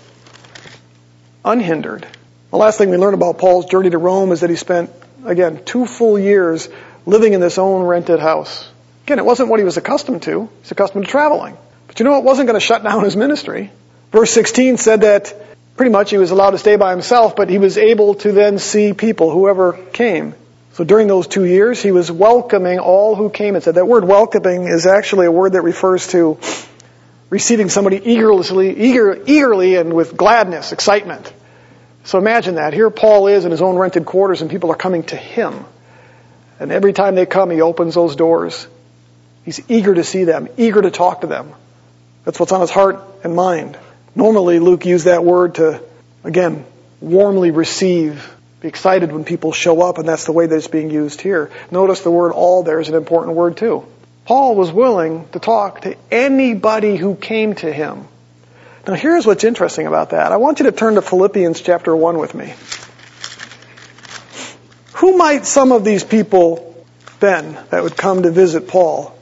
[1.44, 2.07] unhindered.
[2.50, 4.90] The last thing we learn about Paul's journey to Rome is that he spent,
[5.24, 6.68] again, two full years
[7.07, 8.68] living in this own rented house.
[9.04, 10.48] Again, it wasn't what he was accustomed to.
[10.62, 11.57] He's accustomed to traveling.
[11.87, 13.70] But you know, it wasn't going to shut down his ministry.
[14.12, 15.35] Verse 16 said that
[15.76, 18.59] pretty much he was allowed to stay by himself, but he was able to then
[18.59, 20.35] see people, whoever came.
[20.74, 23.54] So during those two years, he was welcoming all who came.
[23.54, 26.38] and said that word welcoming is actually a word that refers to
[27.35, 31.33] receiving somebody eagerly, eager, eagerly and with gladness, excitement.
[32.05, 32.73] So imagine that.
[32.73, 35.64] Here Paul is in his own rented quarters and people are coming to him.
[36.61, 38.68] And every time they come, he opens those doors.
[39.44, 41.53] He's eager to see them, eager to talk to them.
[42.25, 43.77] That's what's on his heart and mind.
[44.14, 45.83] Normally, Luke used that word to,
[46.23, 46.64] again,
[47.01, 50.88] warmly receive, be excited when people show up, and that's the way that it's being
[50.88, 51.51] used here.
[51.73, 53.85] Notice the word all there is an important word too.
[54.25, 58.09] Paul was willing to talk to anybody who came to him.
[58.87, 60.33] Now here's what's interesting about that.
[60.33, 62.55] I want you to turn to Philippians chapter 1 with me.
[64.95, 66.85] Who might some of these people
[67.21, 69.15] been that would come to visit Paul?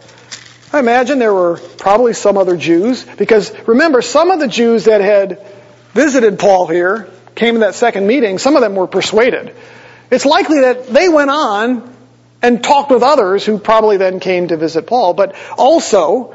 [0.72, 5.00] I imagine there were probably some other Jews, because remember, some of the Jews that
[5.00, 5.44] had
[5.92, 9.54] visited Paul here came to that second meeting, some of them were persuaded.
[10.10, 11.91] It's likely that they went on
[12.42, 16.34] and talked with others who probably then came to visit Paul, but also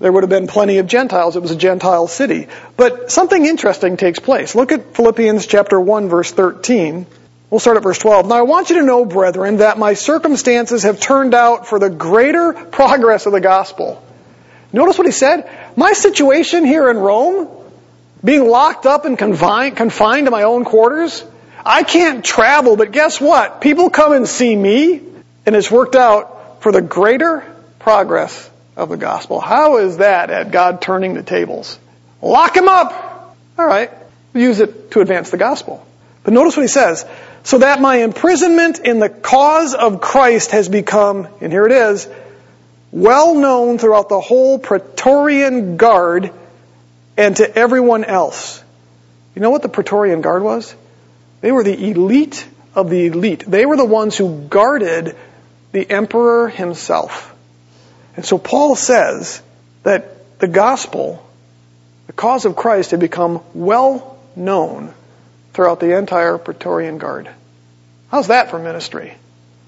[0.00, 1.36] there would have been plenty of Gentiles.
[1.36, 2.48] It was a Gentile city.
[2.76, 4.54] But something interesting takes place.
[4.54, 7.06] Look at Philippians chapter 1 verse 13.
[7.50, 8.26] We'll start at verse 12.
[8.26, 11.90] Now I want you to know, brethren, that my circumstances have turned out for the
[11.90, 14.02] greater progress of the gospel.
[14.72, 15.48] Notice what he said?
[15.76, 17.48] My situation here in Rome,
[18.24, 21.24] being locked up and confined, confined to my own quarters,
[21.64, 23.60] I can't travel, but guess what?
[23.60, 25.00] People come and see me,
[25.46, 27.44] and it's worked out for the greater
[27.78, 29.40] progress of the gospel.
[29.40, 31.78] How is that at God turning the tables?
[32.22, 33.36] Lock him up!
[33.58, 33.90] Alright,
[34.32, 35.86] use it to advance the gospel.
[36.22, 37.04] But notice what he says.
[37.42, 42.08] So that my imprisonment in the cause of Christ has become, and here it is,
[42.90, 46.32] well known throughout the whole Praetorian Guard
[47.16, 48.62] and to everyone else.
[49.34, 50.74] You know what the Praetorian Guard was?
[51.40, 53.44] They were the elite of the elite.
[53.46, 55.16] They were the ones who guarded
[55.74, 57.34] the emperor himself.
[58.14, 59.42] And so Paul says
[59.82, 61.28] that the gospel,
[62.06, 64.94] the cause of Christ had become well known
[65.52, 67.28] throughout the entire Praetorian Guard.
[68.08, 69.14] How's that for ministry?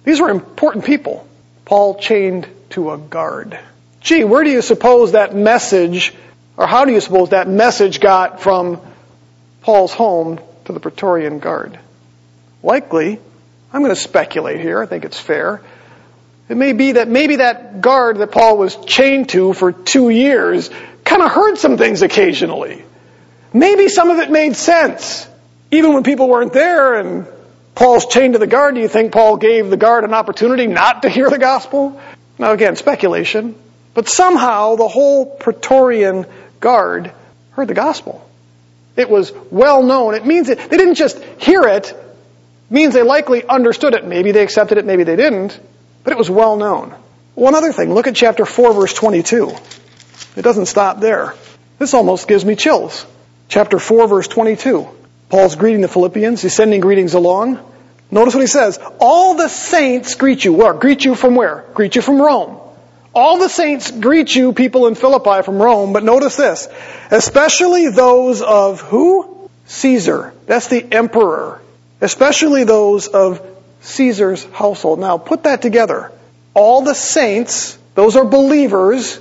[0.04, 1.26] These were important people.
[1.64, 3.58] Paul chained to a guard.
[4.00, 6.14] Gee, where do you suppose that message,
[6.56, 8.80] or how do you suppose that message got from
[9.62, 11.76] Paul's home to the Praetorian Guard?
[12.62, 13.18] Likely,
[13.72, 15.62] I'm going to speculate here, I think it's fair.
[16.48, 20.70] It may be that maybe that guard that Paul was chained to for two years
[21.04, 22.84] kind of heard some things occasionally.
[23.52, 25.26] Maybe some of it made sense.
[25.70, 27.26] Even when people weren't there and
[27.74, 31.02] Paul's chained to the guard, do you think Paul gave the guard an opportunity not
[31.02, 32.00] to hear the gospel?
[32.38, 33.56] Now again, speculation.
[33.94, 36.26] But somehow the whole Praetorian
[36.60, 37.12] guard
[37.52, 38.28] heard the gospel.
[38.94, 40.14] It was well known.
[40.14, 41.90] It means that they didn't just hear it.
[41.90, 44.06] It means they likely understood it.
[44.06, 45.58] Maybe they accepted it, maybe they didn't.
[46.06, 46.94] But it was well known.
[47.34, 49.50] One other thing, look at chapter 4 verse 22.
[50.36, 51.34] It doesn't stop there.
[51.80, 53.04] This almost gives me chills.
[53.48, 54.86] Chapter 4 verse 22.
[55.30, 56.42] Paul's greeting the Philippians.
[56.42, 57.58] He's sending greetings along.
[58.08, 58.78] Notice what he says.
[59.00, 60.52] All the saints greet you.
[60.52, 60.74] Where?
[60.74, 61.64] Greet you from where?
[61.74, 62.60] Greet you from Rome.
[63.12, 66.68] All the saints greet you, people in Philippi from Rome, but notice this.
[67.10, 69.50] Especially those of who?
[69.64, 70.32] Caesar.
[70.46, 71.60] That's the emperor.
[72.00, 73.55] Especially those of
[73.86, 74.98] Caesar's household.
[74.98, 76.10] Now put that together.
[76.54, 79.20] All the saints, those are believers,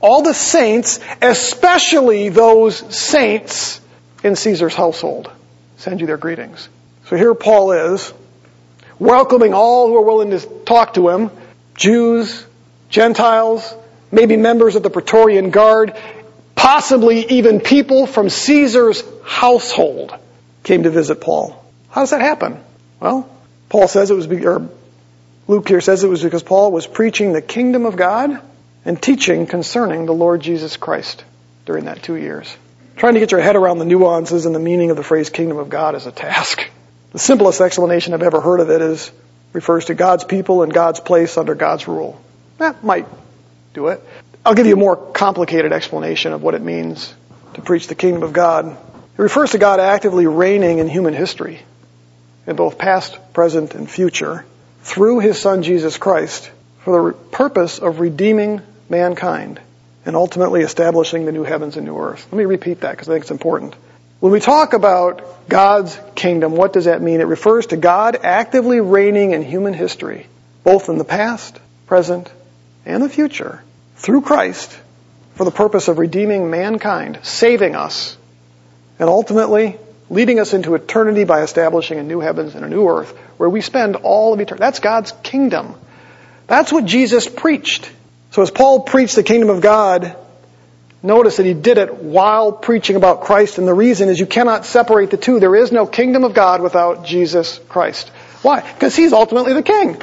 [0.00, 3.80] all the saints, especially those saints
[4.22, 5.30] in Caesar's household,
[5.78, 6.68] send you their greetings.
[7.06, 8.12] So here Paul is,
[8.98, 11.30] welcoming all who are willing to talk to him,
[11.74, 12.44] Jews,
[12.90, 13.74] Gentiles,
[14.12, 15.96] maybe members of the Praetorian Guard,
[16.54, 20.14] possibly even people from Caesar's household
[20.62, 21.64] came to visit Paul.
[21.88, 22.60] How does that happen?
[23.00, 23.30] Well,
[23.68, 24.68] Paul says it was, or
[25.46, 28.40] Luke here says it was because Paul was preaching the kingdom of God
[28.84, 31.24] and teaching concerning the Lord Jesus Christ
[31.66, 32.54] during that two years.
[32.96, 35.58] Trying to get your head around the nuances and the meaning of the phrase kingdom
[35.58, 36.64] of God is a task.
[37.12, 39.10] The simplest explanation I've ever heard of it is
[39.52, 42.20] refers to God's people and God's place under God's rule.
[42.58, 43.06] That might
[43.72, 44.02] do it.
[44.44, 47.12] I'll give you a more complicated explanation of what it means
[47.54, 48.66] to preach the kingdom of God.
[48.66, 51.60] It refers to God actively reigning in human history,
[52.46, 54.44] in both past, present, and future,
[54.82, 59.60] through his son Jesus Christ, for the purpose of redeeming mankind
[60.06, 62.26] and ultimately establishing the new heavens and new earth.
[62.30, 63.74] Let me repeat that because I think it's important.
[64.20, 67.20] When we talk about God's kingdom, what does that mean?
[67.20, 70.26] It refers to God actively reigning in human history,
[70.62, 72.30] both in the past, present,
[72.86, 73.62] and the future,
[73.96, 74.78] through Christ,
[75.34, 78.16] for the purpose of redeeming mankind, saving us,
[78.98, 79.76] and ultimately
[80.10, 83.60] leading us into eternity by establishing a new heavens and a new earth where we
[83.60, 84.60] spend all of eternity.
[84.60, 85.74] That's God's kingdom.
[86.46, 87.90] That's what Jesus preached.
[88.30, 90.16] So as Paul preached the kingdom of God,
[91.04, 94.64] Notice that he did it while preaching about Christ, and the reason is you cannot
[94.64, 95.38] separate the two.
[95.38, 98.08] There is no kingdom of God without Jesus Christ.
[98.40, 98.62] Why?
[98.62, 100.00] Because he's ultimately the king.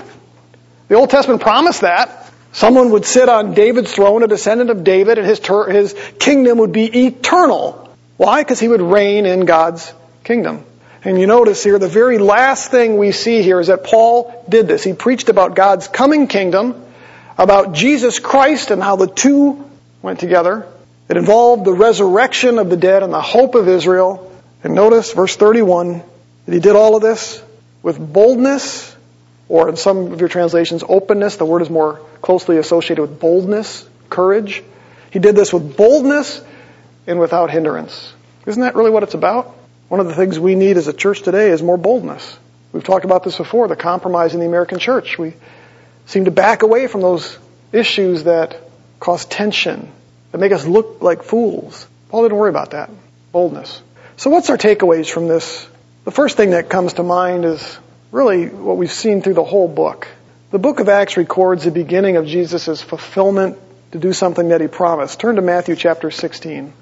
[0.90, 2.32] The Old Testament promised that.
[2.52, 6.60] Someone would sit on David's throne, a descendant of David, and his, ter- his kingdom
[6.60, 7.81] would be eternal.
[8.22, 8.44] Why?
[8.44, 9.92] Because he would reign in God's
[10.24, 10.64] kingdom.
[11.04, 14.68] And you notice here, the very last thing we see here is that Paul did
[14.68, 14.84] this.
[14.84, 16.86] He preached about God's coming kingdom,
[17.36, 19.68] about Jesus Christ and how the two
[20.04, 20.68] went together.
[21.10, 24.32] It involved the resurrection of the dead and the hope of Israel.
[24.64, 26.04] And notice verse 31
[26.46, 27.42] that he did all of this
[27.82, 28.96] with boldness,
[29.50, 31.38] or in some of your translations, openness.
[31.38, 34.62] The word is more closely associated with boldness, courage.
[35.10, 36.40] He did this with boldness
[37.12, 38.14] and without hindrance.
[38.46, 39.56] Isn't that really what it's about?
[39.90, 42.38] One of the things we need as a church today is more boldness.
[42.72, 45.20] We've talked about this before, the compromise in the American church.
[45.20, 45.34] We
[46.06, 47.38] seem to back away from those
[47.72, 48.58] issues that
[49.00, 49.92] cause tension
[50.32, 51.86] that make us look like fools.
[52.10, 52.90] Paul didn't worry about that.
[53.32, 53.82] Boldness.
[54.16, 55.68] So what's our takeaways from this?
[56.06, 57.78] The first thing that comes to mind is
[58.12, 60.08] really what we've seen through the whole book.
[60.52, 63.58] The book of Acts records the beginning of Jesus' fulfillment
[63.92, 65.20] to do something that he promised.
[65.20, 66.74] Turn to Matthew chapter 16.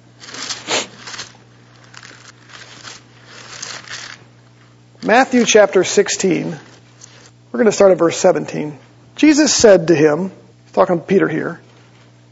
[5.04, 6.52] Matthew chapter 16.
[6.52, 8.78] We're going to start at verse 17.
[9.16, 10.32] Jesus said to him,
[10.74, 11.60] talking to Peter here,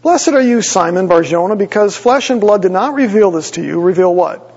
[0.01, 3.81] Blessed are you, Simon Barjona, because flesh and blood did not reveal this to you.
[3.81, 4.53] Reveal what?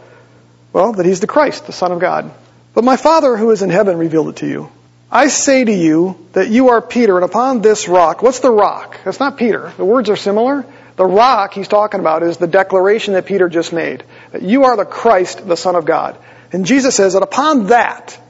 [0.73, 2.31] Well, that he's the Christ, the Son of God.
[2.75, 4.71] But my Father who is in heaven revealed it to you.
[5.11, 9.01] I say to you that you are Peter, and upon this rock, what's the rock?
[9.05, 9.73] That's not Peter.
[9.77, 10.65] The words are similar.
[11.01, 14.05] The rock he's talking about is the declaration that Peter just made.
[14.33, 16.19] That you are the Christ, the Son of God.
[16.53, 18.21] And Jesus says that upon that,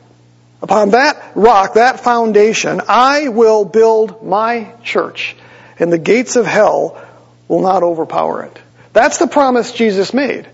[0.63, 5.35] upon that rock, that foundation, I will build my church,
[5.81, 7.05] and the gates of hell
[7.49, 8.57] will not overpower it.
[8.93, 10.49] That's the promise Jesus made,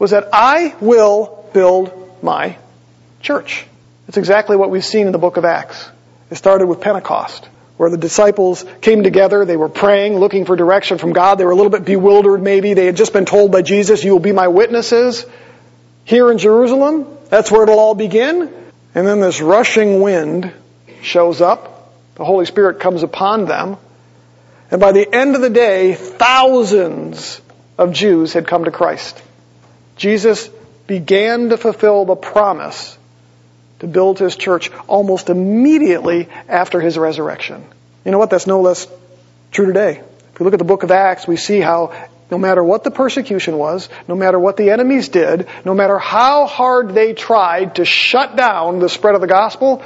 [0.00, 2.58] was that I will build my
[3.20, 3.64] church.
[4.08, 5.88] It's exactly what we've seen in the book of Acts.
[6.32, 7.48] It started with Pentecost,
[7.80, 9.46] where the disciples came together.
[9.46, 11.38] They were praying, looking for direction from God.
[11.38, 12.74] They were a little bit bewildered maybe.
[12.74, 15.24] They had just been told by Jesus, you will be my witnesses
[16.04, 17.06] here in Jerusalem.
[17.30, 18.52] That's where it'll all begin.
[18.94, 20.52] And then this rushing wind
[21.00, 21.94] shows up.
[22.16, 23.78] The Holy Spirit comes upon them.
[24.70, 27.40] And by the end of the day, thousands
[27.78, 29.22] of Jews had come to Christ.
[29.96, 30.50] Jesus
[30.86, 32.98] began to fulfill the promise
[33.80, 37.64] to build his church almost immediately after his resurrection.
[38.04, 38.30] You know what?
[38.30, 38.86] That's no less
[39.50, 40.02] true today.
[40.32, 41.92] If we look at the book of Acts, we see how
[42.30, 46.46] no matter what the persecution was, no matter what the enemies did, no matter how
[46.46, 49.82] hard they tried to shut down the spread of the gospel,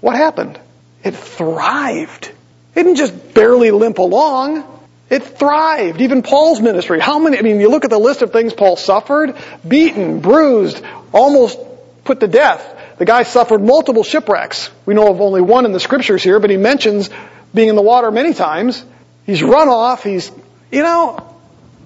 [0.00, 0.58] what happened?
[1.02, 2.28] It thrived.
[2.74, 4.64] It didn't just barely limp along.
[5.10, 6.00] It thrived.
[6.00, 7.00] Even Paul's ministry.
[7.00, 9.34] How many, I mean, you look at the list of things Paul suffered,
[9.66, 10.82] beaten, bruised,
[11.12, 11.58] almost
[12.04, 12.76] put to death.
[12.98, 14.70] The guy suffered multiple shipwrecks.
[14.84, 17.08] We know of only one in the scriptures here, but he mentions
[17.54, 18.84] being in the water many times.
[19.24, 20.02] He's run off.
[20.02, 20.30] He's,
[20.72, 21.36] you know,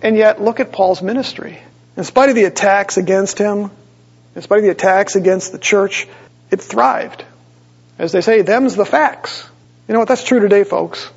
[0.01, 1.59] and yet, look at Paul's ministry.
[1.97, 3.71] In spite of the attacks against him,
[4.35, 6.09] in spite of the attacks against the church,
[6.51, 7.25] it thrived.
[7.99, 9.47] As they say, them's the facts.
[9.87, 10.09] You know what?
[10.09, 11.09] That's true today, folks.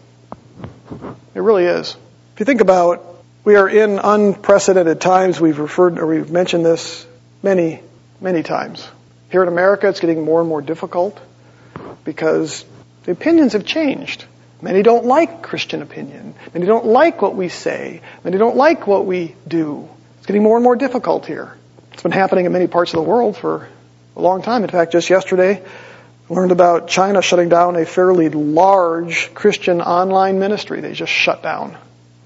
[1.33, 1.95] It really is.
[2.33, 5.39] If you think about, we are in unprecedented times.
[5.39, 7.07] We've referred, or we've mentioned this
[7.41, 7.81] many,
[8.19, 8.87] many times.
[9.35, 11.19] Here in America, it's getting more and more difficult
[12.05, 12.63] because
[13.03, 14.23] the opinions have changed.
[14.61, 16.35] Many don't like Christian opinion.
[16.53, 17.99] Many don't like what we say.
[18.23, 19.89] Many don't like what we do.
[20.19, 21.57] It's getting more and more difficult here.
[21.91, 23.67] It's been happening in many parts of the world for
[24.15, 24.63] a long time.
[24.63, 30.39] In fact, just yesterday, I learned about China shutting down a fairly large Christian online
[30.39, 30.79] ministry.
[30.79, 31.75] They just shut down.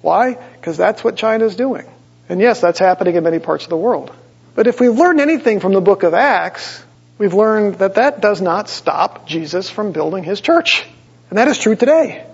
[0.04, 0.36] Why?
[0.36, 1.88] Because that's what China is doing.
[2.30, 4.14] And yes, that's happening in many parts of the world.
[4.54, 6.84] But if we've learned anything from the book of Acts,
[7.20, 10.88] we've learned that that does not stop Jesus from building his church.
[11.30, 12.26] And that is true today.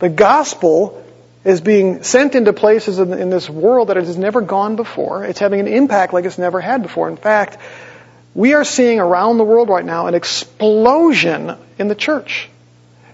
[0.00, 1.04] The gospel
[1.44, 5.24] is being sent into places in, in, this world that it has never gone before.
[5.24, 7.08] It's having an impact like it's never had before.
[7.08, 7.58] In fact,
[8.34, 12.48] we are seeing around the world right now an explosion in the church.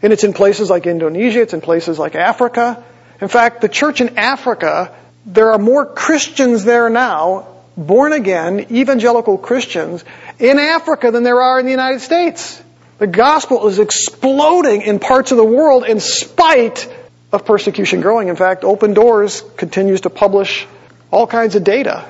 [0.02, 2.82] And it's in places like Indonesia, it's in places like Africa.
[3.20, 4.94] In fact, the church in Africa,
[5.26, 10.04] there are more Christians there now, born again, evangelical Christians,
[10.38, 12.62] in Africa than there are in the United States.
[12.98, 16.88] The gospel is exploding in parts of the world in spite
[17.32, 18.28] of persecution growing.
[18.28, 20.66] In fact, Open Doors continues to publish
[21.10, 22.04] all kinds of data.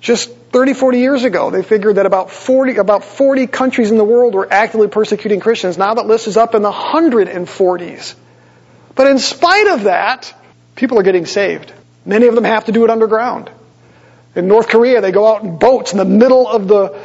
[0.00, 4.04] Just 30, 40 years ago, they figured that about 40, about 40 countries in the
[4.04, 5.76] world were actively persecuting Christians.
[5.76, 8.14] Now that list is up in the 140s.
[8.94, 10.32] But in spite of that,
[10.76, 11.72] people are getting saved.
[12.06, 13.50] Many of them have to do it underground.
[14.34, 17.00] In North Korea, they go out in boats in the middle of the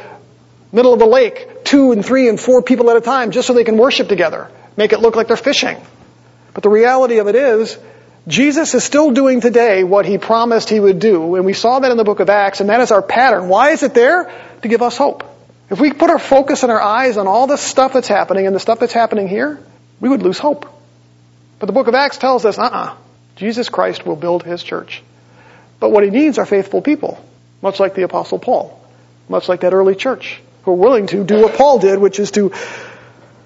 [0.72, 3.54] middle of the lake, two and three and four people at a time, just so
[3.54, 4.50] they can worship together.
[4.76, 5.76] Make it look like they're fishing.
[6.54, 7.78] But the reality of it is,
[8.28, 11.90] Jesus is still doing today what he promised he would do, and we saw that
[11.90, 13.48] in the book of Acts, and that is our pattern.
[13.48, 14.30] Why is it there?
[14.62, 15.24] To give us hope.
[15.70, 18.54] If we put our focus and our eyes on all the stuff that's happening and
[18.54, 19.58] the stuff that's happening here,
[20.00, 20.66] we would lose hope.
[21.58, 22.96] But the book of Acts tells us, uh-uh,
[23.36, 25.02] Jesus Christ will build his church.
[25.80, 27.22] But what he needs are faithful people,
[27.62, 28.80] much like the apostle Paul,
[29.28, 32.30] much like that early church who are willing to do what Paul did, which is
[32.32, 32.52] to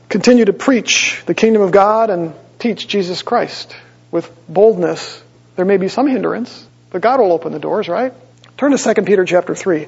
[0.09, 3.74] continue to preach the kingdom of God and teach Jesus Christ
[4.11, 5.22] with boldness.
[5.57, 8.12] There may be some hindrance, but God will open the doors, right?
[8.57, 9.87] Turn to 2 Peter chapter 3.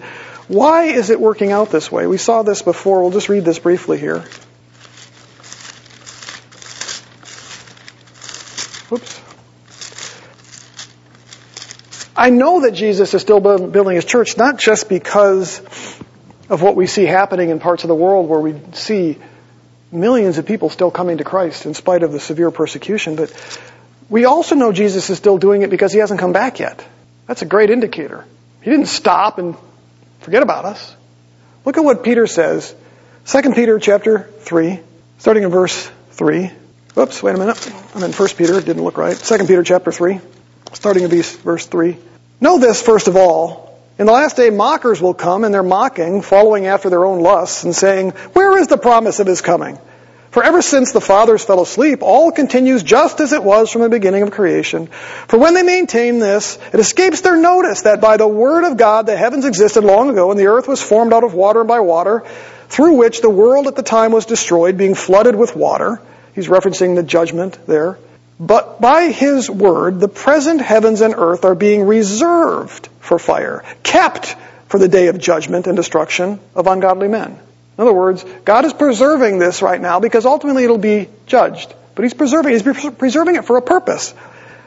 [0.49, 2.07] Why is it working out this way?
[2.07, 3.03] We saw this before.
[3.03, 4.25] We'll just read this briefly here.
[8.93, 9.26] Oops.
[12.17, 15.61] I know that Jesus is still building his church not just because
[16.49, 19.19] of what we see happening in parts of the world where we see
[19.93, 23.33] millions of people still coming to Christ in spite of the severe persecution, but
[24.09, 26.87] we also know Jesus is still doing it because he hasn't come back yet.
[27.27, 28.25] That's a great indicator.
[28.63, 29.57] He didn't stop and
[30.21, 30.97] forget about us.
[31.65, 32.75] Look at what Peter says,
[33.27, 34.79] 2 Peter chapter 3,
[35.19, 36.51] starting in verse 3.
[36.97, 37.73] Oops, wait a minute.
[37.95, 38.59] I'm in 1 Peter.
[38.59, 39.17] It didn't look right.
[39.17, 40.21] 2 Peter chapter 3,
[40.77, 41.97] starting in verse 3.
[42.41, 43.67] Know this, first of all.
[43.99, 47.65] In the last day, mockers will come, and they're mocking, following after their own lusts,
[47.65, 49.79] and saying, Where is the promise of his coming?
[50.31, 53.89] For ever since the fathers fell asleep, all continues just as it was from the
[53.89, 54.89] beginning of creation.
[55.29, 59.07] For when they maintain this, it escapes their notice that by the word of God
[59.07, 61.81] the heavens existed long ago, and the earth was formed out of water and by
[61.81, 62.23] water,
[62.69, 66.03] through which the world at the time was destroyed, being flooded with water.
[66.35, 67.99] He's referencing the judgment there.
[68.39, 74.37] But by his word, the present heavens and earth are being reserved for fire, kept
[74.69, 77.31] for the day of judgment and destruction of ungodly men.
[77.31, 81.73] In other words, God is preserving this right now because ultimately it'll be judged.
[81.95, 84.15] But He's preserving, He's preserving it for a purpose.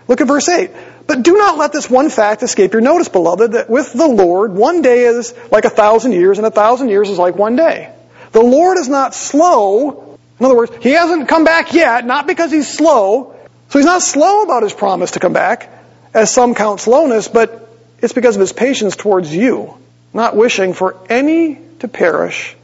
[0.08, 0.72] Look at verse 8.
[1.06, 4.54] But do not let this one fact escape your notice, beloved, that with the Lord,
[4.54, 7.92] one day is like a thousand years, and a thousand years is like one day.
[8.32, 10.18] The Lord is not slow.
[10.40, 13.36] In other words, He hasn't come back yet, not because He's slow.
[13.70, 15.72] So He's not slow about His promise to come back,
[16.14, 17.70] as some count slowness, but
[18.02, 19.78] it's because of His patience towards you,
[20.14, 22.56] not wishing for any to perish,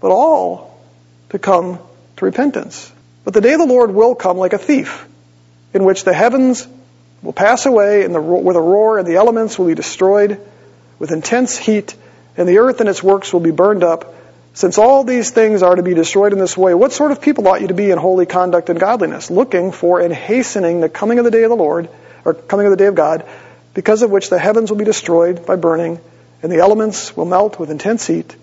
[0.00, 0.80] but all
[1.30, 1.78] to come
[2.16, 2.90] to repentance.
[3.24, 5.06] But the day of the Lord will come like a thief,
[5.74, 6.66] in which the heavens
[7.22, 10.40] will pass away and the, with a roar, and the elements will be destroyed
[10.98, 11.94] with intense heat,
[12.36, 14.14] and the earth and its works will be burned up.
[14.54, 17.46] Since all these things are to be destroyed in this way, what sort of people
[17.46, 21.18] ought you to be in holy conduct and godliness, looking for and hastening the coming
[21.18, 21.88] of the day of the Lord,
[22.24, 23.24] or coming of the day of God,
[23.74, 26.00] because of which the heavens will be destroyed by burning,
[26.42, 28.34] and the elements will melt with intense heat,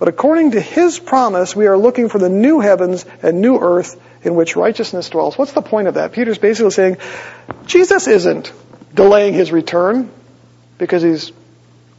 [0.00, 4.00] but according to his promise, we are looking for the new heavens and new earth
[4.24, 5.36] in which righteousness dwells.
[5.36, 6.12] What's the point of that?
[6.12, 6.96] Peter's basically saying
[7.66, 8.50] Jesus isn't
[8.94, 10.10] delaying his return
[10.78, 11.32] because he's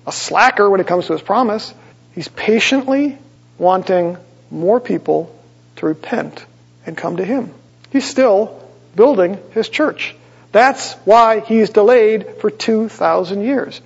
[0.07, 1.75] a slacker when it comes to his promise.
[2.15, 3.19] He's patiently
[3.62, 4.18] wanting
[4.49, 5.34] more people
[5.76, 6.43] to repent
[6.88, 7.53] and come to him.
[7.91, 10.16] He's still building his church.
[10.51, 13.80] That's why he's delayed for 2,000 years.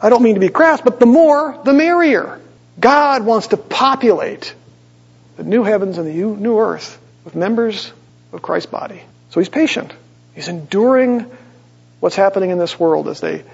[0.00, 2.40] I don't mean to be crass, but the more, the merrier.
[2.80, 4.54] God wants to populate
[5.36, 7.92] the new heavens and the new earth with members
[8.32, 9.02] of Christ's body.
[9.30, 9.92] So he's patient.
[10.34, 11.30] He's enduring
[12.00, 13.44] what's happening in this world as they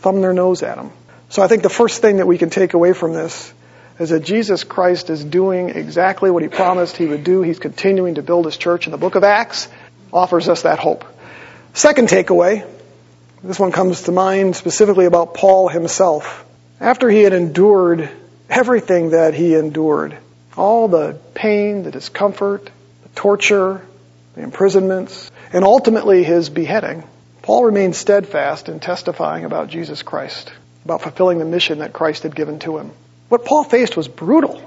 [0.00, 0.90] thumb their nose at him.
[1.30, 3.54] So I think the first thing that we can take away from this
[4.02, 7.42] is that Jesus Christ is doing exactly what he promised he would do.
[7.42, 9.68] He's continuing to build his church, and the book of Acts
[10.12, 11.04] offers us that hope.
[11.72, 12.66] Second takeaway,
[13.44, 16.44] this one comes to mind specifically about Paul himself.
[16.80, 18.10] After he had endured
[18.50, 20.18] everything that he endured
[20.56, 23.86] all the pain, the discomfort, the torture,
[24.34, 27.04] the imprisonments, and ultimately his beheading.
[27.42, 30.52] Paul remained steadfast in testifying about Jesus Christ,
[30.84, 32.90] about fulfilling the mission that Christ had given to him.
[33.32, 34.60] What Paul faced was brutal.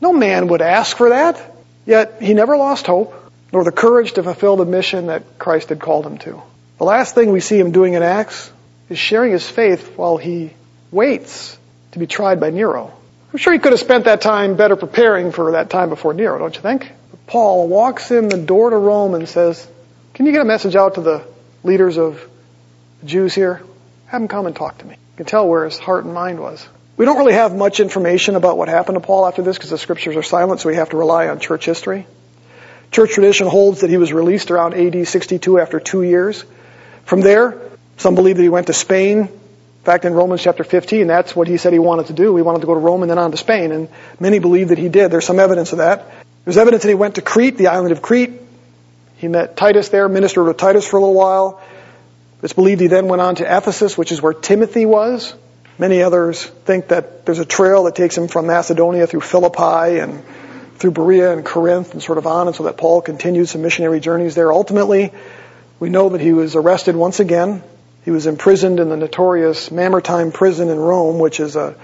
[0.00, 3.12] No man would ask for that, yet he never lost hope,
[3.52, 6.40] nor the courage to fulfill the mission that Christ had called him to.
[6.78, 8.52] The last thing we see him doing in Acts
[8.88, 10.52] is sharing his faith while he
[10.92, 11.58] waits
[11.90, 12.92] to be tried by Nero.
[13.32, 16.38] I'm sure he could have spent that time better preparing for that time before Nero,
[16.38, 16.92] don't you think?
[17.10, 19.66] But Paul walks in the door to Rome and says,
[20.14, 21.26] Can you get a message out to the
[21.64, 22.24] leaders of
[23.00, 23.60] the Jews here?
[24.06, 24.94] Have them come and talk to me.
[24.94, 26.64] You can tell where his heart and mind was.
[26.98, 29.78] We don't really have much information about what happened to Paul after this because the
[29.78, 32.06] scriptures are silent, so we have to rely on church history.
[32.90, 36.44] Church tradition holds that he was released around AD 62 after two years.
[37.04, 37.56] From there,
[37.98, 39.28] some believe that he went to Spain
[39.78, 42.36] In fact, in Romans chapter 15, that's what he said he wanted to do.
[42.36, 43.88] He wanted to go to Rome and then on to Spain, and
[44.20, 45.10] many believe that he did.
[45.10, 46.04] There's some evidence of that.
[46.44, 48.32] There's evidence that he went to Crete, the island of Crete.
[49.16, 51.62] He met Titus there, ministered with Titus for a little while.
[52.42, 55.32] It's believed he then went on to Ephesus, which is where Timothy was.
[55.78, 60.24] Many others think that there's a trail that takes him from Macedonia through Philippi and
[60.76, 64.00] through Berea and Corinth and sort of on, and so that Paul continued some missionary
[64.00, 64.52] journeys there.
[64.52, 65.12] Ultimately,
[65.80, 67.62] we know that he was arrested once again
[68.08, 71.74] he was imprisoned in the notorious Mamertine prison in Rome, which is a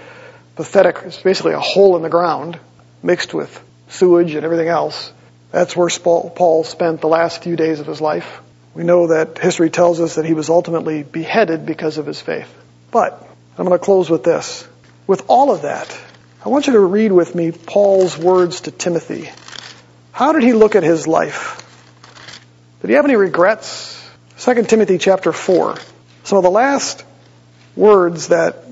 [0.57, 2.59] pathetic, it's basically a hole in the ground
[3.03, 5.13] mixed with sewage and everything else.
[5.51, 8.41] That's where Paul spent the last few days of his life.
[8.75, 12.49] We know that history tells us that he was ultimately beheaded because of his faith.
[12.91, 14.67] But I'm going to close with this.
[15.07, 15.97] With all of that,
[16.45, 19.31] I want you to read with me Paul's words to Timothy.
[20.13, 21.61] How did he look at his life?
[22.81, 24.01] Did he have any regrets?
[24.39, 25.77] 2 Timothy chapter 4.
[26.25, 27.05] Some of the last
[27.77, 28.65] words that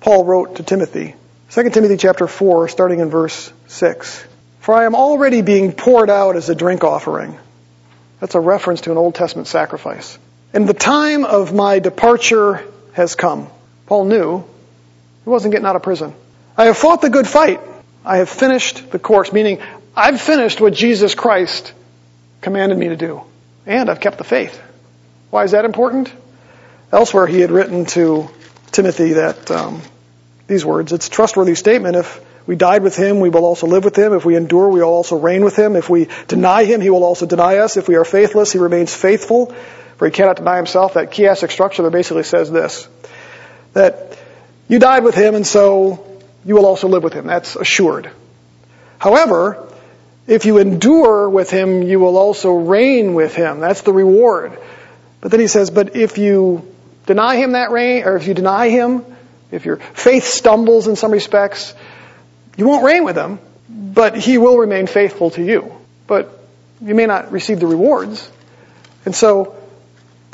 [0.00, 1.14] Paul wrote to Timothy.
[1.50, 4.24] 2 Timothy chapter 4, starting in verse 6.
[4.60, 7.38] For I am already being poured out as a drink offering.
[8.20, 10.18] That's a reference to an Old Testament sacrifice.
[10.52, 12.64] And the time of my departure
[12.94, 13.48] has come.
[13.86, 14.44] Paul knew
[15.24, 16.14] he wasn't getting out of prison.
[16.56, 17.60] I have fought the good fight.
[18.04, 19.60] I have finished the course, meaning
[19.96, 21.72] I've finished what Jesus Christ
[22.40, 23.22] commanded me to do.
[23.66, 24.60] And I've kept the faith.
[25.30, 26.12] Why is that important?
[26.92, 28.28] Elsewhere, he had written to
[28.70, 29.82] Timothy that um,
[30.46, 30.92] these words.
[30.92, 31.96] It's a trustworthy statement.
[31.96, 34.12] If we died with him, we will also live with him.
[34.12, 35.76] If we endure, we will also reign with him.
[35.76, 37.76] If we deny him, he will also deny us.
[37.76, 39.54] If we are faithless, he remains faithful,
[39.96, 40.94] for he cannot deny himself.
[40.94, 42.88] That chiastic structure that basically says this,
[43.72, 44.18] that
[44.68, 47.26] you died with him and so you will also live with him.
[47.26, 48.10] That's assured.
[48.98, 49.68] However,
[50.26, 53.60] if you endure with him, you will also reign with him.
[53.60, 54.58] That's the reward.
[55.20, 56.72] But then he says, but if you
[57.06, 59.04] deny him that reign, or if you deny him,
[59.50, 61.74] if your faith stumbles in some respects,
[62.56, 63.38] you won't reign with him,
[63.68, 65.74] but he will remain faithful to you.
[66.06, 66.42] But
[66.80, 68.30] you may not receive the rewards.
[69.04, 69.56] And so,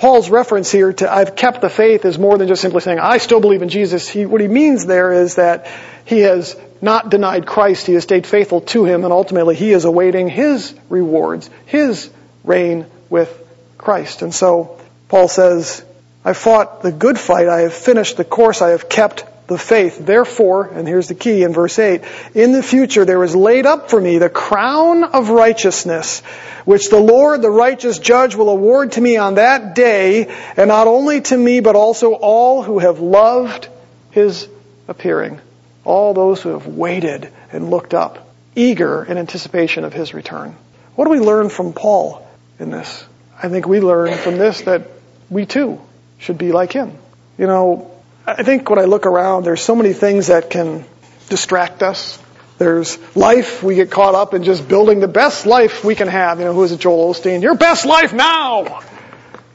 [0.01, 3.19] Paul's reference here to I've kept the faith is more than just simply saying I
[3.19, 4.09] still believe in Jesus.
[4.09, 5.71] He, what he means there is that
[6.07, 7.87] he has not denied Christ.
[7.87, 12.09] He has stayed faithful to him and ultimately he is awaiting his rewards, his
[12.45, 13.31] reign with
[13.77, 14.23] Christ.
[14.23, 15.85] And so Paul says,
[16.25, 17.49] I fought the good fight.
[17.49, 18.63] I have finished the course.
[18.63, 19.99] I have kept the faith.
[19.99, 22.03] Therefore, and here's the key in verse 8,
[22.35, 26.21] in the future there is laid up for me the crown of righteousness,
[26.65, 30.87] which the Lord, the righteous judge, will award to me on that day, and not
[30.87, 33.69] only to me, but also all who have loved
[34.13, 34.49] his
[34.89, 35.41] appearing.
[35.85, 40.55] All those who have waited and looked up, eager in anticipation of his return.
[40.95, 42.27] What do we learn from Paul
[42.61, 43.05] in this?
[43.43, 44.83] I think we learn from this that
[45.29, 45.81] we too
[46.19, 46.97] should be like him.
[47.37, 47.91] You know,
[48.39, 50.85] I think when I look around, there's so many things that can
[51.29, 52.23] distract us.
[52.59, 53.63] There's life.
[53.63, 56.39] We get caught up in just building the best life we can have.
[56.39, 57.43] You know, who is it, Joel Osteen?
[57.43, 58.83] Your best life now!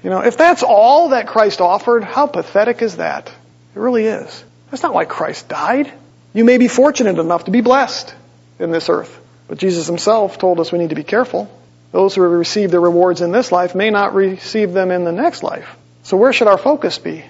[0.04, 3.28] You know, if that's all that Christ offered, how pathetic is that?
[3.28, 4.44] It really is.
[4.70, 5.92] That's not why Christ died.
[6.34, 8.14] You may be fortunate enough to be blessed
[8.60, 9.20] in this earth.
[9.48, 11.50] But Jesus himself told us we need to be careful.
[11.92, 15.44] Those who receive their rewards in this life may not receive them in the next
[15.44, 15.78] life.
[16.04, 17.24] So where should our focus be?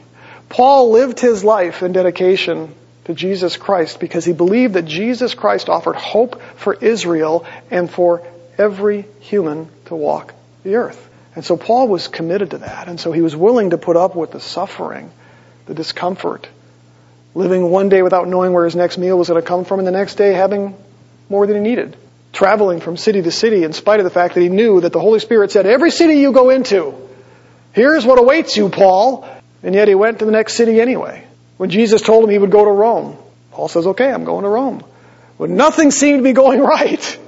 [0.49, 2.73] Paul lived his life in dedication
[3.05, 8.25] to Jesus Christ because he believed that Jesus Christ offered hope for Israel and for
[8.57, 10.33] every human to walk
[10.63, 11.01] the earth.
[11.35, 12.87] And so Paul was committed to that.
[12.87, 15.11] And so he was willing to put up with the suffering,
[15.65, 16.47] the discomfort,
[17.33, 19.87] living one day without knowing where his next meal was going to come from and
[19.87, 20.75] the next day having
[21.29, 21.97] more than he needed.
[22.31, 24.99] Traveling from city to city in spite of the fact that he knew that the
[24.99, 26.95] Holy Spirit said, every city you go into,
[27.73, 29.27] here's what awaits you, Paul.
[29.65, 31.25] And yet he went to the next city anyway.
[31.57, 33.17] When Jesus told him he would go to Rome,
[33.51, 34.83] Paul says, okay, I'm going to Rome.
[35.37, 37.19] When nothing seemed to be going right,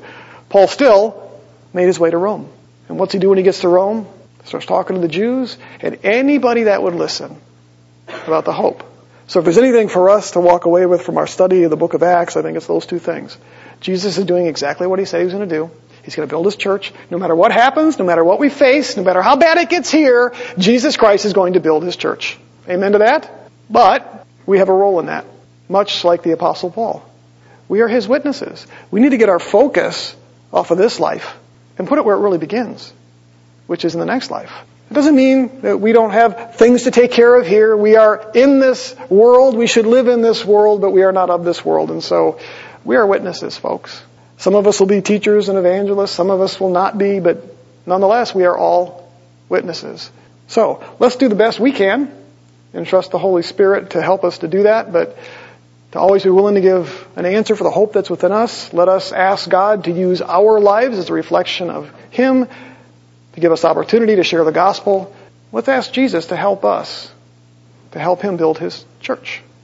[0.47, 1.31] Paul still
[1.73, 2.47] made his way to Rome.
[2.87, 4.07] And what's he do when he gets to Rome?
[4.45, 7.41] Starts talking to the Jews and anybody that would listen
[8.07, 8.83] about the hope.
[9.25, 11.75] So if there's anything for us to walk away with from our study of the
[11.75, 13.35] book of Acts, I think it's those two things.
[13.81, 15.71] Jesus is doing exactly what he said he was going to do.
[16.07, 16.93] He's going to build his church.
[17.11, 19.91] No matter what happens, no matter what we face, no matter how bad it gets
[19.91, 22.37] here, Jesus Christ is going to build his church.
[22.69, 23.29] Amen to that?
[23.69, 25.25] But we have a role in that,
[25.67, 27.03] much like the apostle Paul.
[27.67, 28.65] We are his witnesses.
[28.89, 30.15] We need to get our focus
[30.53, 31.35] off of this life
[31.77, 32.93] and put it where it really begins,
[33.65, 34.53] which is in the next life.
[34.89, 37.75] It doesn't mean that we don't have things to take care of here.
[37.75, 39.57] We are in this world.
[39.57, 41.91] We should live in this world, but we are not of this world.
[41.91, 42.39] And so
[42.85, 44.01] we are witnesses, folks.
[44.37, 46.11] Some of us will be teachers and evangelists.
[46.11, 47.43] Some of us will not be, but
[47.85, 49.11] nonetheless, we are all
[49.49, 50.11] witnesses.
[50.47, 52.13] So let's do the best we can
[52.73, 55.17] and trust the Holy Spirit to help us to do that, but
[55.91, 58.71] to always be willing to give an answer for the hope that's within us.
[58.73, 62.45] Let us ask God to use our lives as a reflection of Him,
[63.33, 65.15] to give us opportunity to share the gospel.
[65.51, 67.11] Let's ask Jesus to help us,
[67.91, 69.41] to help Him build His church.